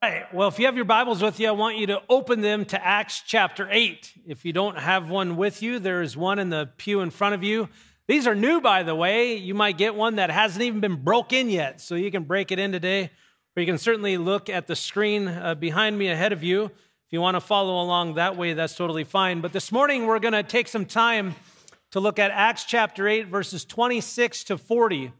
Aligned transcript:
All 0.00 0.08
right. 0.08 0.32
Well, 0.32 0.46
if 0.46 0.60
you 0.60 0.66
have 0.66 0.76
your 0.76 0.84
Bibles 0.84 1.20
with 1.20 1.40
you, 1.40 1.48
I 1.48 1.50
want 1.50 1.76
you 1.76 1.88
to 1.88 2.00
open 2.08 2.40
them 2.40 2.64
to 2.66 2.86
Acts 2.86 3.20
chapter 3.26 3.66
8. 3.68 4.12
If 4.28 4.44
you 4.44 4.52
don't 4.52 4.78
have 4.78 5.10
one 5.10 5.36
with 5.36 5.60
you, 5.60 5.80
there's 5.80 6.16
one 6.16 6.38
in 6.38 6.50
the 6.50 6.70
pew 6.76 7.00
in 7.00 7.10
front 7.10 7.34
of 7.34 7.42
you. 7.42 7.68
These 8.06 8.24
are 8.28 8.34
new, 8.36 8.60
by 8.60 8.84
the 8.84 8.94
way. 8.94 9.34
You 9.34 9.54
might 9.54 9.76
get 9.76 9.96
one 9.96 10.14
that 10.14 10.30
hasn't 10.30 10.62
even 10.62 10.78
been 10.78 11.02
broke 11.02 11.32
in 11.32 11.50
yet, 11.50 11.80
so 11.80 11.96
you 11.96 12.12
can 12.12 12.22
break 12.22 12.52
it 12.52 12.60
in 12.60 12.70
today. 12.70 13.10
Or 13.56 13.60
you 13.60 13.66
can 13.66 13.76
certainly 13.76 14.16
look 14.18 14.48
at 14.48 14.68
the 14.68 14.76
screen 14.76 15.26
uh, 15.26 15.56
behind 15.56 15.98
me 15.98 16.06
ahead 16.06 16.32
of 16.32 16.44
you. 16.44 16.66
If 16.66 17.10
you 17.10 17.20
want 17.20 17.34
to 17.34 17.40
follow 17.40 17.82
along 17.82 18.14
that 18.14 18.36
way, 18.36 18.52
that's 18.52 18.76
totally 18.76 19.02
fine. 19.02 19.40
But 19.40 19.52
this 19.52 19.72
morning, 19.72 20.06
we're 20.06 20.20
going 20.20 20.32
to 20.32 20.44
take 20.44 20.68
some 20.68 20.86
time 20.86 21.34
to 21.90 21.98
look 21.98 22.20
at 22.20 22.30
Acts 22.30 22.62
chapter 22.62 23.08
8, 23.08 23.26
verses 23.26 23.64
26 23.64 24.44
to 24.44 24.58
40. 24.58 25.10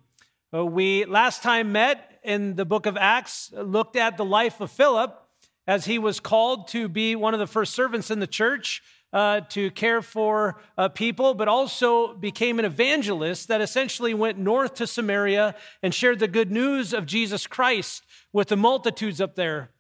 Uh, 0.54 0.64
we 0.64 1.04
last 1.04 1.42
time 1.42 1.72
met 1.72 2.18
in 2.29 2.56
the 2.56 2.66
book 2.66 2.84
of 2.84 2.98
Acts 2.98 3.50
looked 3.56 3.96
at 3.96 4.18
the 4.18 4.24
life 4.24 4.60
of 4.60 4.70
Philip 4.70 5.18
as 5.66 5.86
he 5.86 5.98
was 5.98 6.20
called 6.20 6.69
to 6.69 6.86
be 6.86 7.16
one 7.16 7.32
of 7.32 7.41
the 7.41 7.46
first 7.46 7.74
servants 7.74 8.10
in 8.10 8.20
the 8.20 8.27
church. 8.27 8.82
Uh, 9.10 9.41
to 9.41 9.70
care 9.70 10.02
for 10.02 10.60
uh, 10.77 10.86
people, 10.86 11.33
but 11.33 11.48
also 11.48 12.12
became 12.12 12.59
an 12.59 12.66
evangelist 12.66 13.48
that 13.48 13.62
essentially 13.62 14.12
went 14.12 14.36
north 14.36 14.74
to 14.74 14.86
Samaria 14.86 15.55
and 15.83 15.95
shared 15.95 16.19
the 16.19 16.28
good 16.28 16.50
news 16.52 16.92
of 16.92 17.06
Jesus 17.06 17.46
Christ 17.46 18.05
with 18.34 18.48
the 18.48 18.56
multitudes 18.58 19.19
up 19.19 19.34
there. 19.34 19.70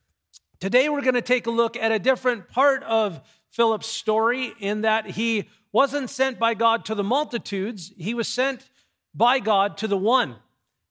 Today, 0.60 0.88
we're 0.88 1.02
going 1.02 1.12
to 1.12 1.20
take 1.20 1.46
a 1.46 1.50
look 1.50 1.76
at 1.76 1.92
a 1.92 1.98
different 1.98 2.48
part 2.48 2.82
of 2.84 3.20
Philip's 3.50 3.86
story 3.86 4.54
in 4.60 4.80
that 4.80 5.10
he 5.10 5.50
wasn't 5.72 6.08
sent 6.08 6.38
by 6.38 6.54
God 6.54 6.86
to 6.86 6.94
the 6.94 7.04
multitudes, 7.04 7.92
he 7.98 8.14
was 8.14 8.28
sent 8.28 8.70
by 9.14 9.40
God 9.40 9.76
to 9.76 9.86
the 9.86 9.98
one 9.98 10.36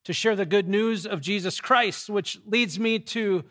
to 0.08 0.14
share 0.14 0.38
the 0.38 0.46
good 0.46 0.70
news 0.70 1.06
of 1.06 1.20
Jesus 1.20 1.60
Christ, 1.60 2.10
which 2.10 2.40
leads 2.46 2.80
me 2.80 2.98
to 2.98 3.44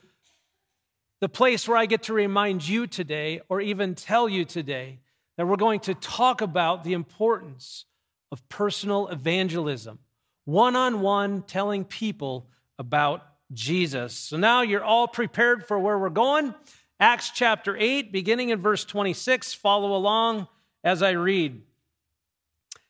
the 1.21 1.29
place 1.29 1.69
where 1.69 1.77
I 1.77 1.85
get 1.85 2.05
to 2.05 2.15
remind 2.15 2.67
you 2.67 2.87
today, 2.87 3.43
or 3.51 3.61
even 3.61 3.95
tell 3.95 4.27
you 4.27 4.47
today, 4.47 5.01
that 5.37 5.47
we're 5.47 5.57
going 5.57 5.81
to 5.81 5.93
talk 5.93 6.41
about 6.41 6.83
the 6.83 6.95
importance 6.95 7.85
of 8.33 8.49
personal 8.49 9.07
evangelism, 9.09 9.99
one 10.47 10.77
on 10.77 11.03
one 11.03 11.43
telling 11.43 11.85
people 11.85 12.49
about 12.79 13.23
Jesus. 13.53 14.15
So 14.15 14.39
now 14.39 14.63
you're 14.63 14.83
all 14.83 15.09
prepared 15.09 15.69
for 15.69 15.79
where 15.79 15.99
we're 15.99 16.09
going. 16.09 16.55
Acts 16.99 17.33
chapter 17.35 17.77
8, 17.77 18.13
beginning 18.13 18.49
in 18.49 18.59
verse 18.59 18.87
26. 18.87 19.53
Follow 19.53 19.95
along 19.95 20.49
as 20.83 21.03
I 21.03 21.11
read. 21.11 21.61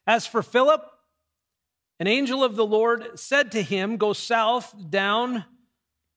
As 0.07 0.25
for 0.25 0.41
Philip, 0.41 0.89
an 1.99 2.07
angel 2.07 2.45
of 2.45 2.57
the 2.57 2.67
Lord 2.67 3.19
said 3.19 3.51
to 3.53 3.63
him, 3.63 3.97
Go 3.97 4.13
south 4.13 4.75
down 4.91 5.45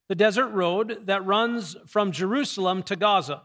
the 0.09 0.16
desert 0.16 0.47
road 0.47 1.05
that 1.05 1.25
runs 1.25 1.75
from 1.88 2.11
Jerusalem 2.11 2.83
to 2.83 2.95
Gaza. 2.95 3.44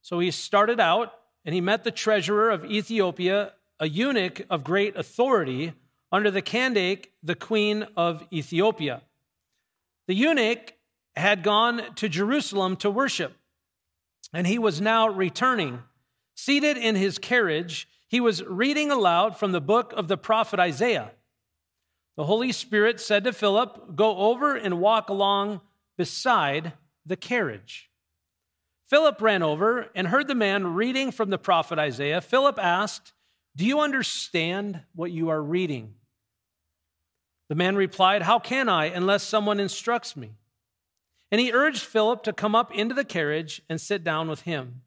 So 0.00 0.20
he 0.20 0.30
started 0.30 0.80
out 0.80 1.12
and 1.44 1.54
he 1.54 1.60
met 1.60 1.84
the 1.84 1.90
treasurer 1.90 2.50
of 2.50 2.64
Ethiopia, 2.64 3.52
a 3.78 3.88
eunuch 3.88 4.46
of 4.48 4.64
great 4.64 4.96
authority 4.96 5.74
under 6.10 6.30
the 6.30 6.42
Candace, 6.42 7.06
the 7.22 7.34
queen 7.34 7.86
of 7.96 8.24
Ethiopia. 8.32 9.02
The 10.06 10.14
eunuch 10.14 10.74
had 11.16 11.42
gone 11.42 11.94
to 11.96 12.08
Jerusalem 12.08 12.76
to 12.76 12.90
worship, 12.90 13.36
and 14.32 14.46
he 14.46 14.58
was 14.58 14.80
now 14.80 15.08
returning. 15.08 15.80
Seated 16.34 16.76
in 16.76 16.94
his 16.96 17.18
carriage, 17.18 17.88
he 18.08 18.20
was 18.20 18.44
reading 18.44 18.90
aloud 18.90 19.36
from 19.36 19.52
the 19.52 19.60
book 19.60 19.92
of 19.96 20.08
the 20.08 20.16
prophet 20.16 20.60
Isaiah. 20.60 21.10
The 22.16 22.24
Holy 22.24 22.52
Spirit 22.52 23.00
said 23.00 23.24
to 23.24 23.32
Philip, 23.32 23.96
Go 23.96 24.16
over 24.16 24.54
and 24.54 24.80
walk 24.80 25.08
along 25.08 25.60
beside 25.96 26.72
the 27.04 27.16
carriage. 27.16 27.90
Philip 28.86 29.20
ran 29.20 29.42
over 29.42 29.90
and 29.94 30.08
heard 30.08 30.28
the 30.28 30.34
man 30.34 30.74
reading 30.74 31.10
from 31.10 31.30
the 31.30 31.38
prophet 31.38 31.78
Isaiah. 31.78 32.20
Philip 32.20 32.58
asked, 32.58 33.12
Do 33.56 33.64
you 33.64 33.80
understand 33.80 34.82
what 34.94 35.10
you 35.10 35.28
are 35.30 35.42
reading? 35.42 35.94
The 37.48 37.54
man 37.54 37.76
replied, 37.76 38.22
How 38.22 38.38
can 38.38 38.68
I 38.68 38.86
unless 38.86 39.22
someone 39.22 39.58
instructs 39.58 40.16
me? 40.16 40.32
And 41.30 41.40
he 41.40 41.52
urged 41.52 41.82
Philip 41.82 42.22
to 42.24 42.32
come 42.32 42.54
up 42.54 42.72
into 42.72 42.94
the 42.94 43.04
carriage 43.04 43.62
and 43.68 43.80
sit 43.80 44.04
down 44.04 44.28
with 44.28 44.42
him. 44.42 44.82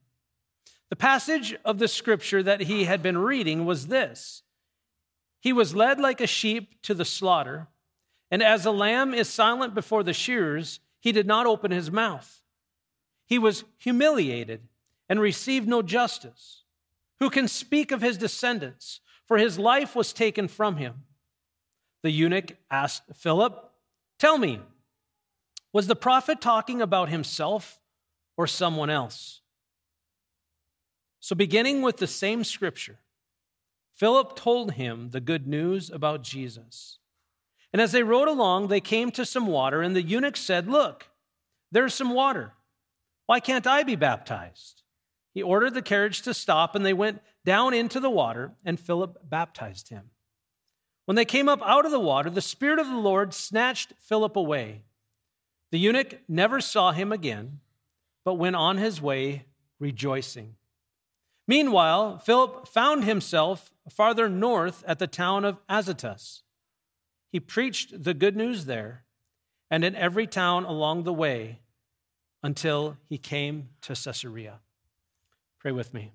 The 0.89 0.95
passage 0.95 1.55
of 1.65 1.79
the 1.79 1.89
scripture 1.89 2.41
that 2.43 2.61
he 2.61 2.85
had 2.85 3.03
been 3.03 3.17
reading 3.17 3.65
was 3.65 3.87
this 3.87 4.43
he 5.39 5.53
was 5.53 5.75
led 5.75 5.99
like 5.99 6.21
a 6.21 6.27
sheep 6.27 6.81
to 6.83 6.93
the 6.93 7.05
slaughter, 7.05 7.67
and 8.29 8.43
as 8.43 8.65
a 8.65 8.71
lamb 8.71 9.13
is 9.13 9.29
silent 9.29 9.73
before 9.73 10.03
the 10.03 10.13
shearers, 10.13 10.79
he 10.99 11.11
did 11.11 11.27
not 11.27 11.45
open 11.45 11.71
his 11.71 11.91
mouth. 11.91 12.41
He 13.25 13.39
was 13.39 13.63
humiliated 13.77 14.67
and 15.07 15.19
received 15.19 15.67
no 15.67 15.81
justice. 15.81 16.63
Who 17.19 17.29
can 17.29 17.47
speak 17.47 17.91
of 17.91 18.01
his 18.01 18.17
descendants? 18.17 19.01
For 19.25 19.37
his 19.37 19.59
life 19.59 19.95
was 19.95 20.13
taken 20.13 20.47
from 20.47 20.77
him. 20.77 21.03
The 22.01 22.11
eunuch 22.11 22.53
asked 22.71 23.15
Philip, 23.15 23.71
Tell 24.19 24.37
me, 24.37 24.61
was 25.73 25.87
the 25.87 25.95
prophet 25.95 26.39
talking 26.39 26.81
about 26.81 27.09
himself 27.09 27.79
or 28.37 28.47
someone 28.47 28.89
else? 28.89 29.41
So, 31.19 31.35
beginning 31.35 31.81
with 31.81 31.97
the 31.97 32.07
same 32.07 32.43
scripture, 32.43 32.99
Philip 33.97 34.35
told 34.35 34.73
him 34.73 35.09
the 35.09 35.19
good 35.19 35.47
news 35.47 35.89
about 35.89 36.21
Jesus. 36.21 36.99
And 37.73 37.81
as 37.81 37.91
they 37.91 38.03
rode 38.03 38.27
along, 38.27 38.67
they 38.67 38.79
came 38.79 39.09
to 39.11 39.25
some 39.25 39.47
water, 39.47 39.81
and 39.81 39.95
the 39.95 40.03
eunuch 40.03 40.37
said, 40.37 40.67
Look, 40.67 41.07
there's 41.71 41.95
some 41.95 42.13
water. 42.13 42.53
Why 43.25 43.39
can't 43.39 43.65
I 43.65 43.81
be 43.81 43.95
baptized? 43.95 44.83
He 45.33 45.41
ordered 45.41 45.73
the 45.73 45.81
carriage 45.81 46.21
to 46.21 46.33
stop, 46.35 46.75
and 46.75 46.85
they 46.85 46.93
went 46.93 47.21
down 47.43 47.73
into 47.73 47.99
the 47.99 48.09
water, 48.09 48.51
and 48.63 48.79
Philip 48.79 49.17
baptized 49.27 49.89
him. 49.89 50.11
When 51.05 51.15
they 51.15 51.25
came 51.25 51.49
up 51.49 51.61
out 51.63 51.85
of 51.85 51.91
the 51.91 51.99
water, 51.99 52.29
the 52.29 52.41
Spirit 52.41 52.79
of 52.79 52.87
the 52.87 52.97
Lord 52.97 53.33
snatched 53.33 53.93
Philip 53.99 54.35
away. 54.35 54.83
The 55.71 55.79
eunuch 55.79 56.19
never 56.27 56.61
saw 56.61 56.91
him 56.91 57.11
again, 57.11 57.61
but 58.23 58.35
went 58.35 58.55
on 58.55 58.77
his 58.77 59.01
way 59.01 59.45
rejoicing. 59.79 60.55
Meanwhile, 61.47 62.19
Philip 62.19 62.67
found 62.67 63.05
himself 63.05 63.71
farther 63.89 64.27
north 64.27 64.83
at 64.85 64.99
the 64.99 65.07
town 65.07 65.45
of 65.45 65.57
Azotus. 65.69 66.43
He 67.31 67.39
preached 67.39 68.03
the 68.03 68.13
good 68.13 68.35
news 68.35 68.65
there 68.65 69.05
and 69.71 69.83
in 69.83 69.95
every 69.95 70.27
town 70.27 70.65
along 70.65 71.03
the 71.03 71.13
way 71.13 71.59
until 72.43 72.97
he 73.07 73.17
came 73.17 73.69
to 73.81 73.89
Caesarea. 73.89 74.59
Pray 75.59 75.71
with 75.71 75.93
me. 75.93 76.11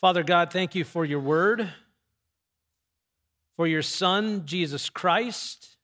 Father 0.00 0.22
God, 0.22 0.52
thank 0.52 0.74
you 0.74 0.84
for 0.84 1.04
your 1.04 1.20
word, 1.20 1.70
for 3.56 3.66
your 3.66 3.82
Son, 3.82 4.44
Jesus 4.44 4.90
Christ, 4.90 5.76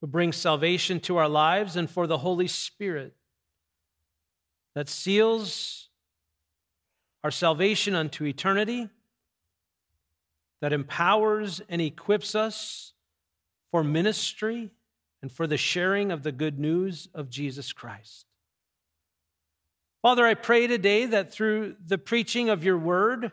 who 0.00 0.06
brings 0.06 0.36
salvation 0.36 1.00
to 1.00 1.16
our 1.16 1.28
lives, 1.28 1.74
and 1.74 1.90
for 1.90 2.06
the 2.06 2.18
Holy 2.18 2.46
Spirit 2.46 3.14
that 4.76 4.90
seals 4.90 5.88
our 7.24 7.30
salvation 7.30 7.94
unto 7.94 8.26
eternity, 8.26 8.90
that 10.60 10.72
empowers 10.72 11.62
and 11.70 11.80
equips 11.80 12.34
us 12.34 12.92
for 13.70 13.82
ministry 13.82 14.70
and 15.22 15.32
for 15.32 15.46
the 15.46 15.56
sharing 15.56 16.12
of 16.12 16.22
the 16.22 16.30
good 16.30 16.58
news 16.58 17.08
of 17.14 17.30
Jesus 17.30 17.72
Christ. 17.72 18.26
Father, 20.02 20.26
I 20.26 20.34
pray 20.34 20.66
today 20.66 21.06
that 21.06 21.32
through 21.32 21.76
the 21.84 21.98
preaching 21.98 22.50
of 22.50 22.62
your 22.62 22.76
word 22.76 23.32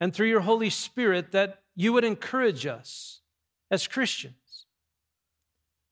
and 0.00 0.12
through 0.12 0.26
your 0.26 0.40
Holy 0.40 0.68
Spirit, 0.68 1.30
that 1.30 1.62
you 1.76 1.92
would 1.92 2.04
encourage 2.04 2.66
us 2.66 3.20
as 3.70 3.86
Christians 3.86 4.66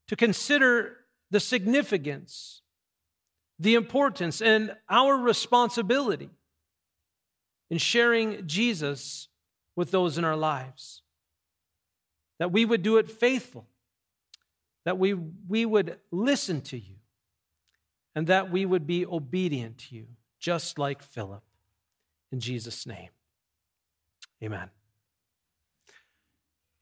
to 0.08 0.16
consider 0.16 0.96
the 1.30 1.38
significance 1.38 2.62
the 3.58 3.74
importance 3.74 4.42
and 4.42 4.74
our 4.88 5.16
responsibility 5.16 6.30
in 7.70 7.78
sharing 7.78 8.46
Jesus 8.46 9.28
with 9.74 9.90
those 9.90 10.18
in 10.18 10.24
our 10.24 10.36
lives. 10.36 11.02
That 12.38 12.52
we 12.52 12.64
would 12.64 12.82
do 12.82 12.98
it 12.98 13.10
faithful, 13.10 13.66
that 14.84 14.98
we, 14.98 15.14
we 15.14 15.64
would 15.64 15.98
listen 16.10 16.60
to 16.62 16.78
you, 16.78 16.96
and 18.14 18.26
that 18.26 18.50
we 18.50 18.66
would 18.66 18.86
be 18.86 19.06
obedient 19.06 19.78
to 19.78 19.96
you, 19.96 20.06
just 20.38 20.78
like 20.78 21.02
Philip. 21.02 21.42
In 22.30 22.40
Jesus' 22.40 22.86
name, 22.86 23.08
amen. 24.42 24.68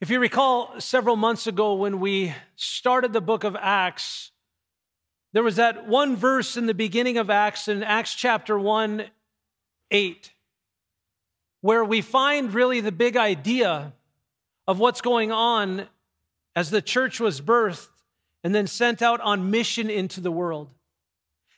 If 0.00 0.10
you 0.10 0.18
recall, 0.18 0.80
several 0.80 1.16
months 1.16 1.46
ago 1.46 1.74
when 1.74 2.00
we 2.00 2.34
started 2.56 3.12
the 3.12 3.20
book 3.20 3.44
of 3.44 3.56
Acts, 3.56 4.32
there 5.34 5.42
was 5.42 5.56
that 5.56 5.88
one 5.88 6.14
verse 6.14 6.56
in 6.56 6.66
the 6.66 6.74
beginning 6.74 7.18
of 7.18 7.28
Acts, 7.28 7.66
in 7.66 7.82
Acts 7.82 8.14
chapter 8.14 8.56
1, 8.56 9.04
8, 9.90 10.32
where 11.60 11.84
we 11.84 12.00
find 12.00 12.54
really 12.54 12.80
the 12.80 12.92
big 12.92 13.16
idea 13.16 13.92
of 14.68 14.78
what's 14.78 15.00
going 15.00 15.32
on 15.32 15.88
as 16.54 16.70
the 16.70 16.80
church 16.80 17.18
was 17.18 17.40
birthed 17.40 17.88
and 18.44 18.54
then 18.54 18.68
sent 18.68 19.02
out 19.02 19.20
on 19.22 19.50
mission 19.50 19.90
into 19.90 20.20
the 20.20 20.30
world. 20.30 20.70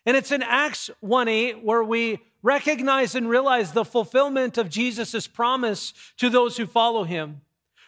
And 0.06 0.17
it's 0.17 0.32
in 0.32 0.43
Acts 0.43 0.88
1 1.00 1.28
8 1.28 1.62
where 1.62 1.84
we 1.84 2.20
recognize 2.43 3.14
and 3.14 3.28
realize 3.28 3.73
the 3.73 3.84
fulfillment 3.84 4.56
of 4.56 4.70
Jesus' 4.70 5.26
promise 5.26 5.93
to 6.17 6.31
those 6.31 6.56
who 6.56 6.64
follow 6.64 7.05
him. 7.05 7.43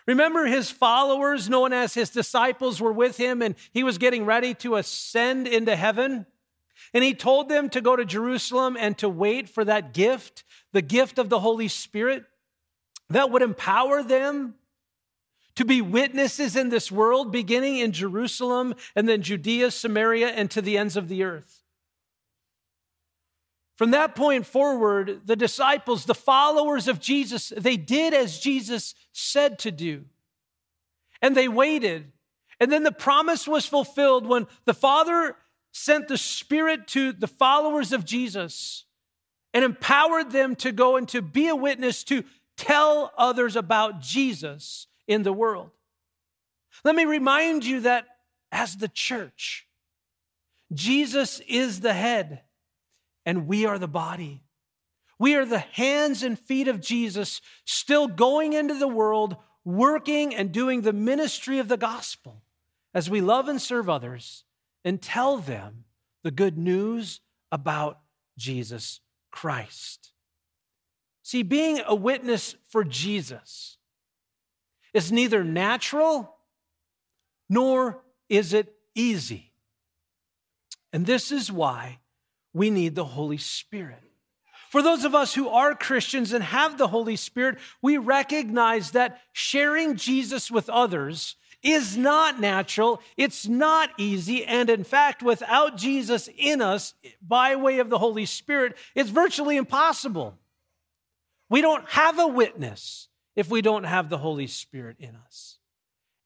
Remember, 0.08 0.46
his 0.46 0.70
followers, 0.70 1.50
known 1.50 1.74
as 1.74 1.92
his 1.92 2.08
disciples, 2.08 2.80
were 2.80 2.94
with 2.94 3.18
him 3.18 3.42
and 3.42 3.54
he 3.74 3.82
was 3.82 3.98
getting 3.98 4.24
ready 4.24 4.54
to 4.54 4.76
ascend 4.76 5.46
into 5.46 5.76
heaven. 5.76 6.24
And 6.94 7.04
he 7.04 7.12
told 7.12 7.50
them 7.50 7.68
to 7.68 7.82
go 7.82 7.94
to 7.94 8.06
Jerusalem 8.06 8.74
and 8.80 8.96
to 8.98 9.08
wait 9.08 9.50
for 9.50 9.66
that 9.66 9.92
gift, 9.92 10.44
the 10.72 10.80
gift 10.80 11.18
of 11.18 11.28
the 11.28 11.40
Holy 11.40 11.68
Spirit 11.68 12.24
that 13.10 13.30
would 13.30 13.42
empower 13.42 14.02
them 14.02 14.54
to 15.56 15.66
be 15.66 15.82
witnesses 15.82 16.56
in 16.56 16.70
this 16.70 16.90
world, 16.90 17.30
beginning 17.30 17.76
in 17.76 17.92
Jerusalem 17.92 18.74
and 18.96 19.06
then 19.06 19.20
Judea, 19.20 19.70
Samaria, 19.70 20.28
and 20.28 20.50
to 20.50 20.62
the 20.62 20.78
ends 20.78 20.96
of 20.96 21.08
the 21.08 21.22
earth. 21.22 21.62
From 23.78 23.92
that 23.92 24.16
point 24.16 24.44
forward, 24.44 25.20
the 25.24 25.36
disciples, 25.36 26.04
the 26.04 26.14
followers 26.14 26.88
of 26.88 26.98
Jesus, 26.98 27.52
they 27.56 27.76
did 27.76 28.12
as 28.12 28.40
Jesus 28.40 28.96
said 29.12 29.56
to 29.60 29.70
do. 29.70 30.06
And 31.22 31.36
they 31.36 31.46
waited. 31.46 32.10
And 32.58 32.72
then 32.72 32.82
the 32.82 32.90
promise 32.90 33.46
was 33.46 33.66
fulfilled 33.66 34.26
when 34.26 34.48
the 34.64 34.74
Father 34.74 35.36
sent 35.70 36.08
the 36.08 36.18
Spirit 36.18 36.88
to 36.88 37.12
the 37.12 37.28
followers 37.28 37.92
of 37.92 38.04
Jesus 38.04 38.84
and 39.54 39.64
empowered 39.64 40.32
them 40.32 40.56
to 40.56 40.72
go 40.72 40.96
and 40.96 41.08
to 41.10 41.22
be 41.22 41.46
a 41.46 41.54
witness 41.54 42.02
to 42.04 42.24
tell 42.56 43.12
others 43.16 43.54
about 43.54 44.00
Jesus 44.00 44.88
in 45.06 45.22
the 45.22 45.32
world. 45.32 45.70
Let 46.82 46.96
me 46.96 47.04
remind 47.04 47.64
you 47.64 47.80
that 47.82 48.06
as 48.50 48.76
the 48.76 48.88
church, 48.88 49.68
Jesus 50.72 51.40
is 51.46 51.80
the 51.80 51.92
head 51.92 52.42
and 53.28 53.46
we 53.46 53.66
are 53.66 53.78
the 53.78 53.86
body. 53.86 54.42
We 55.18 55.34
are 55.34 55.44
the 55.44 55.58
hands 55.58 56.22
and 56.22 56.38
feet 56.38 56.66
of 56.66 56.80
Jesus, 56.80 57.42
still 57.66 58.08
going 58.08 58.54
into 58.54 58.72
the 58.72 58.88
world, 58.88 59.36
working 59.66 60.34
and 60.34 60.50
doing 60.50 60.80
the 60.80 60.94
ministry 60.94 61.58
of 61.58 61.68
the 61.68 61.76
gospel 61.76 62.42
as 62.94 63.10
we 63.10 63.20
love 63.20 63.46
and 63.46 63.60
serve 63.60 63.86
others 63.86 64.44
and 64.82 65.02
tell 65.02 65.36
them 65.36 65.84
the 66.22 66.30
good 66.30 66.56
news 66.56 67.20
about 67.52 68.00
Jesus 68.38 69.00
Christ. 69.30 70.12
See, 71.22 71.42
being 71.42 71.82
a 71.84 71.94
witness 71.94 72.56
for 72.70 72.82
Jesus 72.82 73.76
is 74.94 75.12
neither 75.12 75.44
natural 75.44 76.34
nor 77.50 78.02
is 78.30 78.54
it 78.54 78.72
easy. 78.94 79.52
And 80.94 81.04
this 81.04 81.30
is 81.30 81.52
why 81.52 81.98
we 82.52 82.70
need 82.70 82.94
the 82.94 83.04
Holy 83.04 83.38
Spirit. 83.38 84.02
For 84.70 84.82
those 84.82 85.04
of 85.04 85.14
us 85.14 85.34
who 85.34 85.48
are 85.48 85.74
Christians 85.74 86.32
and 86.32 86.44
have 86.44 86.76
the 86.76 86.88
Holy 86.88 87.16
Spirit, 87.16 87.58
we 87.80 87.96
recognize 87.96 88.90
that 88.90 89.20
sharing 89.32 89.96
Jesus 89.96 90.50
with 90.50 90.68
others 90.68 91.36
is 91.62 91.96
not 91.96 92.38
natural, 92.38 93.00
it's 93.16 93.48
not 93.48 93.90
easy, 93.98 94.44
and 94.44 94.70
in 94.70 94.84
fact, 94.84 95.22
without 95.22 95.76
Jesus 95.76 96.28
in 96.36 96.60
us 96.60 96.94
by 97.20 97.56
way 97.56 97.78
of 97.80 97.90
the 97.90 97.98
Holy 97.98 98.26
Spirit, 98.26 98.76
it's 98.94 99.10
virtually 99.10 99.56
impossible. 99.56 100.38
We 101.50 101.60
don't 101.60 101.88
have 101.90 102.18
a 102.18 102.28
witness 102.28 103.08
if 103.34 103.50
we 103.50 103.62
don't 103.62 103.84
have 103.84 104.08
the 104.08 104.18
Holy 104.18 104.46
Spirit 104.46 104.96
in 104.98 105.16
us. 105.16 105.58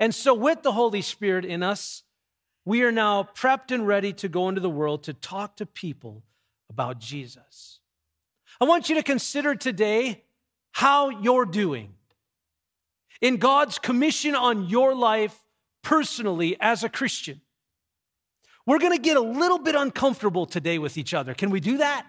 And 0.00 0.14
so, 0.14 0.34
with 0.34 0.62
the 0.62 0.72
Holy 0.72 1.02
Spirit 1.02 1.44
in 1.44 1.62
us, 1.62 2.02
we 2.64 2.82
are 2.82 2.92
now 2.92 3.24
prepped 3.34 3.70
and 3.70 3.86
ready 3.86 4.12
to 4.14 4.28
go 4.28 4.48
into 4.48 4.60
the 4.60 4.70
world 4.70 5.02
to 5.04 5.12
talk 5.12 5.56
to 5.56 5.66
people 5.66 6.22
about 6.70 6.98
Jesus. 6.98 7.80
I 8.60 8.64
want 8.64 8.88
you 8.88 8.94
to 8.96 9.02
consider 9.02 9.54
today 9.54 10.22
how 10.72 11.10
you're 11.10 11.44
doing 11.44 11.94
in 13.20 13.36
God's 13.36 13.78
commission 13.78 14.34
on 14.34 14.68
your 14.68 14.94
life 14.94 15.38
personally 15.82 16.56
as 16.60 16.84
a 16.84 16.88
Christian. 16.88 17.40
We're 18.66 18.78
going 18.78 18.92
to 18.92 19.02
get 19.02 19.16
a 19.16 19.20
little 19.20 19.58
bit 19.58 19.74
uncomfortable 19.74 20.46
today 20.46 20.78
with 20.78 20.96
each 20.96 21.14
other. 21.14 21.34
Can 21.34 21.50
we 21.50 21.60
do 21.60 21.78
that? 21.78 22.06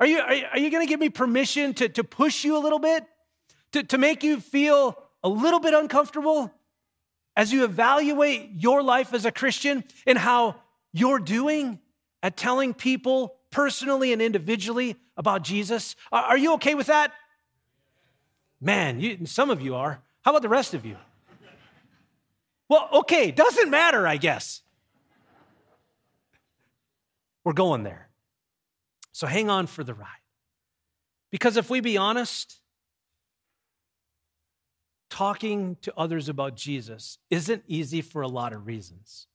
Are 0.00 0.06
you, 0.06 0.18
are, 0.20 0.58
you 0.58 0.70
going 0.70 0.84
to 0.84 0.88
give 0.88 1.00
me 1.00 1.08
permission 1.08 1.74
to, 1.74 1.88
to 1.88 2.04
push 2.04 2.44
you 2.44 2.56
a 2.56 2.60
little 2.60 2.78
bit? 2.78 3.04
To, 3.72 3.82
to 3.84 3.98
make 3.98 4.22
you 4.22 4.40
feel 4.40 4.98
a 5.24 5.28
little 5.28 5.60
bit 5.60 5.72
uncomfortable? 5.72 6.52
As 7.36 7.52
you 7.52 7.64
evaluate 7.64 8.50
your 8.56 8.82
life 8.82 9.14
as 9.14 9.24
a 9.24 9.32
Christian 9.32 9.84
and 10.06 10.18
how 10.18 10.56
you're 10.92 11.18
doing 11.18 11.78
at 12.22 12.36
telling 12.36 12.74
people 12.74 13.36
personally 13.50 14.12
and 14.12 14.20
individually 14.20 14.96
about 15.16 15.42
Jesus? 15.42 15.96
Are 16.10 16.36
you 16.36 16.54
okay 16.54 16.74
with 16.74 16.86
that? 16.88 17.12
Man, 18.60 19.00
you, 19.00 19.26
some 19.26 19.50
of 19.50 19.60
you 19.60 19.74
are. 19.74 20.00
How 20.22 20.30
about 20.30 20.42
the 20.42 20.48
rest 20.48 20.74
of 20.74 20.86
you? 20.86 20.96
Well, 22.68 22.88
okay, 22.92 23.30
doesn't 23.30 23.70
matter, 23.70 24.06
I 24.06 24.16
guess. 24.16 24.62
We're 27.44 27.52
going 27.52 27.82
there. 27.82 28.08
So 29.10 29.26
hang 29.26 29.50
on 29.50 29.66
for 29.66 29.84
the 29.84 29.94
ride. 29.94 30.08
Because 31.30 31.56
if 31.56 31.68
we 31.68 31.80
be 31.80 31.96
honest, 31.96 32.61
talking 35.12 35.76
to 35.82 35.92
others 35.94 36.30
about 36.30 36.56
Jesus 36.56 37.18
isn't 37.28 37.62
easy 37.66 38.00
for 38.00 38.22
a 38.22 38.28
lot 38.28 38.54
of 38.54 38.66
reasons. 38.66 39.26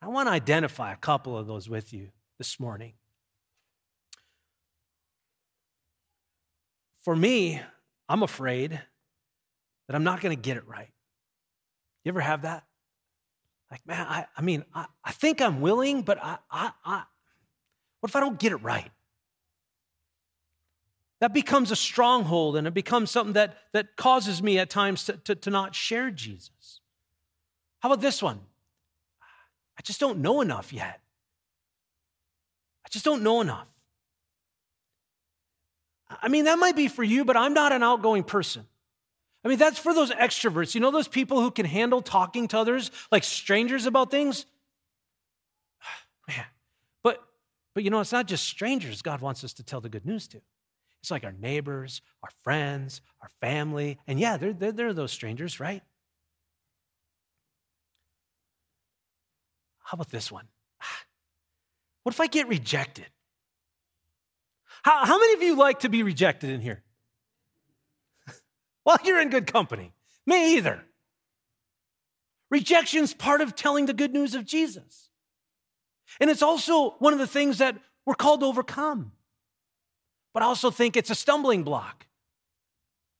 I 0.00 0.06
want 0.06 0.28
to 0.28 0.32
identify 0.32 0.92
a 0.92 0.96
couple 0.96 1.36
of 1.36 1.48
those 1.48 1.68
with 1.68 1.92
you 1.92 2.10
this 2.38 2.60
morning. 2.60 2.92
For 7.00 7.16
me, 7.16 7.60
I'm 8.08 8.22
afraid 8.22 8.70
that 9.88 9.96
I'm 9.96 10.04
not 10.04 10.20
going 10.20 10.36
to 10.36 10.40
get 10.40 10.56
it 10.56 10.68
right. 10.68 10.92
You 12.04 12.10
ever 12.10 12.20
have 12.20 12.42
that? 12.42 12.62
Like, 13.72 13.84
man, 13.84 14.06
I, 14.08 14.26
I 14.36 14.40
mean, 14.40 14.64
I, 14.72 14.86
I 15.04 15.10
think 15.10 15.42
I'm 15.42 15.60
willing, 15.60 16.02
but 16.02 16.22
I, 16.22 16.38
I, 16.48 16.70
I, 16.84 17.02
what 17.98 18.10
if 18.10 18.14
I 18.14 18.20
don't 18.20 18.38
get 18.38 18.52
it 18.52 18.62
right? 18.62 18.92
That 21.20 21.34
becomes 21.34 21.70
a 21.70 21.76
stronghold 21.76 22.56
and 22.56 22.66
it 22.66 22.74
becomes 22.74 23.10
something 23.10 23.34
that, 23.34 23.56
that 23.72 23.96
causes 23.96 24.42
me 24.42 24.58
at 24.58 24.70
times 24.70 25.04
to, 25.04 25.12
to, 25.18 25.34
to 25.34 25.50
not 25.50 25.74
share 25.74 26.10
Jesus. 26.10 26.80
How 27.80 27.90
about 27.90 28.00
this 28.00 28.22
one? 28.22 28.40
I 29.78 29.82
just 29.82 30.00
don't 30.00 30.18
know 30.18 30.40
enough 30.40 30.72
yet. 30.72 31.00
I 32.84 32.88
just 32.90 33.04
don't 33.04 33.22
know 33.22 33.40
enough. 33.40 33.68
I 36.22 36.28
mean, 36.28 36.44
that 36.46 36.58
might 36.58 36.74
be 36.74 36.88
for 36.88 37.04
you, 37.04 37.24
but 37.24 37.36
I'm 37.36 37.54
not 37.54 37.72
an 37.72 37.82
outgoing 37.82 38.24
person. 38.24 38.64
I 39.44 39.48
mean, 39.48 39.58
that's 39.58 39.78
for 39.78 39.94
those 39.94 40.10
extroverts. 40.10 40.74
You 40.74 40.80
know, 40.80 40.90
those 40.90 41.08
people 41.08 41.40
who 41.40 41.50
can 41.50 41.66
handle 41.66 42.02
talking 42.02 42.48
to 42.48 42.58
others 42.58 42.90
like 43.12 43.24
strangers 43.24 43.86
about 43.86 44.10
things? 44.10 44.44
Man, 46.28 46.44
but, 47.02 47.22
but 47.74 47.84
you 47.84 47.90
know, 47.90 48.00
it's 48.00 48.12
not 48.12 48.26
just 48.26 48.44
strangers 48.44 49.02
God 49.02 49.20
wants 49.20 49.44
us 49.44 49.52
to 49.54 49.62
tell 49.62 49.80
the 49.80 49.88
good 49.88 50.04
news 50.04 50.26
to. 50.28 50.40
It's 51.02 51.10
like 51.10 51.24
our 51.24 51.32
neighbors, 51.32 52.02
our 52.22 52.30
friends, 52.44 53.00
our 53.22 53.30
family. 53.40 53.98
And 54.06 54.20
yeah, 54.20 54.36
they're, 54.36 54.52
they're, 54.52 54.92
those 54.92 55.12
strangers, 55.12 55.58
right? 55.58 55.82
How 59.82 59.96
about 59.96 60.10
this 60.10 60.30
one? 60.30 60.46
What 62.02 62.14
if 62.14 62.20
I 62.20 62.28
get 62.28 62.48
rejected? 62.48 63.08
How, 64.82 65.04
how 65.04 65.18
many 65.18 65.34
of 65.34 65.42
you 65.42 65.54
like 65.54 65.80
to 65.80 65.90
be 65.90 66.02
rejected 66.02 66.48
in 66.48 66.62
here? 66.62 66.82
well, 68.86 68.96
you're 69.04 69.20
in 69.20 69.28
good 69.28 69.46
company. 69.46 69.92
Me 70.26 70.56
either. 70.56 70.82
Rejection's 72.50 73.12
part 73.12 73.42
of 73.42 73.54
telling 73.54 73.84
the 73.84 73.92
good 73.92 74.14
news 74.14 74.34
of 74.34 74.46
Jesus. 74.46 75.10
And 76.20 76.30
it's 76.30 76.40
also 76.42 76.92
one 77.00 77.12
of 77.12 77.18
the 77.18 77.26
things 77.26 77.58
that 77.58 77.76
we're 78.06 78.14
called 78.14 78.40
to 78.40 78.46
overcome 78.46 79.12
but 80.32 80.42
I 80.42 80.46
also 80.46 80.70
think 80.70 80.96
it's 80.96 81.10
a 81.10 81.14
stumbling 81.14 81.62
block 81.62 82.06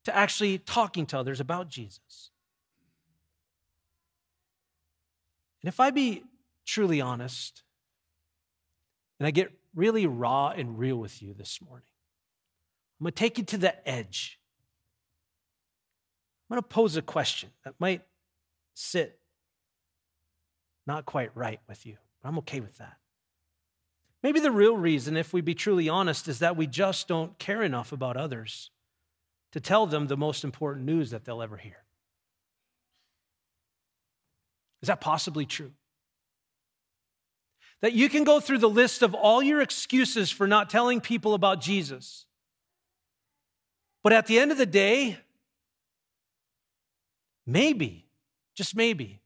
to 0.05 0.17
actually 0.17 0.59
talking 0.59 1.07
to 1.07 1.19
others 1.19 1.40
about 1.40 1.69
Jesus. 1.69 2.31
And 5.62 5.69
if 5.69 5.79
I 5.81 5.90
be 5.90 6.25
truly 6.67 7.00
honest, 7.00 7.62
and 9.19 9.26
I 9.26 9.31
get 9.31 9.52
really 9.75 10.07
raw 10.07 10.49
and 10.49 10.79
real 10.79 10.97
with 10.97 11.23
you 11.23 11.35
this 11.35 11.61
morning, 11.61 11.87
I'm 12.99 13.05
going 13.05 13.12
to 13.12 13.17
take 13.17 13.38
you 13.38 13.45
to 13.45 13.59
the 13.59 13.88
edge. 13.88 14.38
I'm 16.49 16.55
going 16.55 16.62
to 16.62 16.69
pose 16.69 16.97
a 16.97 17.02
question 17.02 17.50
that 17.64 17.75
might 17.79 18.02
sit 18.75 19.19
not 20.87 21.05
quite 21.05 21.31
right 21.37 21.61
with 21.69 21.87
you, 21.87 21.97
but 22.23 22.29
I'm 22.29 22.38
okay 22.38 22.61
with 22.61 22.79
that. 22.79 23.00
Maybe 24.23 24.41
the 24.41 24.50
real 24.50 24.77
reason, 24.77 25.17
if 25.17 25.33
we 25.33 25.41
be 25.41 25.55
truly 25.55 25.89
honest, 25.89 26.29
is 26.29 26.41
that 26.41 26.57
we 26.57 26.67
just 26.67 27.09
don't 27.09 27.39
care 27.39 27.62
enough 27.62 27.93
about 27.93 28.17
others 28.17 28.71
to 29.53 29.61
tell 29.61 29.87
them 29.87 30.07
the 30.07 30.17
most 30.17 30.45
important 30.45 30.85
news 30.85 31.11
that 31.11 31.25
they'll 31.25 31.43
ever 31.43 31.57
hear. 31.57 31.85
Is 34.83 34.89
that 34.89 35.00
possibly 35.00 35.47
true? 35.47 35.73
that 37.81 37.95
you 37.95 38.09
can 38.09 38.25
go 38.25 38.41
through 38.41 38.59
the 38.59 38.69
list 38.69 39.03
of 39.03 39.15
all 39.15 39.43
your 39.43 39.61
excuses 39.61 40.31
for 40.31 40.47
not 40.47 40.69
telling 40.69 41.00
people 41.00 41.35
about 41.35 41.61
Jesus. 41.61 42.27
But 44.03 44.12
at 44.12 44.27
the 44.27 44.39
end 44.39 44.53
of 44.53 44.59
the 44.59 44.67
day, 44.67 45.19
maybe, 47.47 48.07
just 48.55 48.77
maybe, 48.77 49.21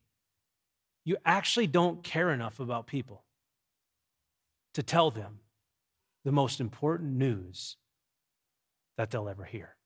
you 1.04 1.16
actually 1.24 1.66
don't 1.66 2.02
care 2.02 2.30
enough 2.30 2.60
about 2.60 2.86
people 2.86 3.22
to 4.74 4.82
tell 4.82 5.10
them 5.10 5.40
the 6.24 6.32
most 6.32 6.60
important 6.60 7.16
news 7.16 7.76
that 8.96 9.10
they'll 9.10 9.28
ever 9.28 9.44
hear. 9.44 9.76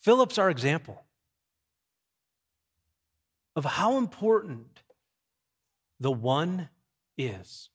Philip's 0.00 0.38
our 0.38 0.48
example 0.48 1.04
of 3.54 3.64
how 3.64 3.98
important 3.98 4.82
the 5.98 6.10
one 6.10 6.70
is. 7.18 7.68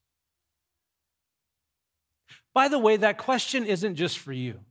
By 2.54 2.68
the 2.68 2.80
way, 2.80 2.98
that 2.98 3.18
question 3.18 3.66
isn't 3.66 3.96
just 3.96 4.18
for 4.18 4.34
you. 4.34 4.62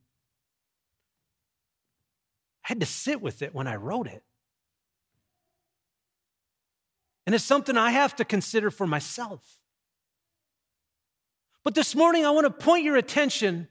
I 2.65 2.69
had 2.69 2.81
to 2.81 2.87
sit 2.87 3.21
with 3.21 3.43
it 3.43 3.55
when 3.55 3.67
I 3.67 3.77
wrote 3.77 4.09
it. 4.09 4.25
And 7.27 7.35
it's 7.35 7.45
something 7.45 7.77
I 7.77 7.91
have 7.91 8.15
to 8.17 8.25
consider 8.25 8.71
for 8.71 8.87
myself. 8.87 9.61
But 11.63 11.75
this 11.75 11.95
morning, 11.95 12.27
I 12.27 12.31
want 12.31 12.47
to 12.47 12.51
point 12.51 12.85
your 12.85 12.97
attention 12.97 13.69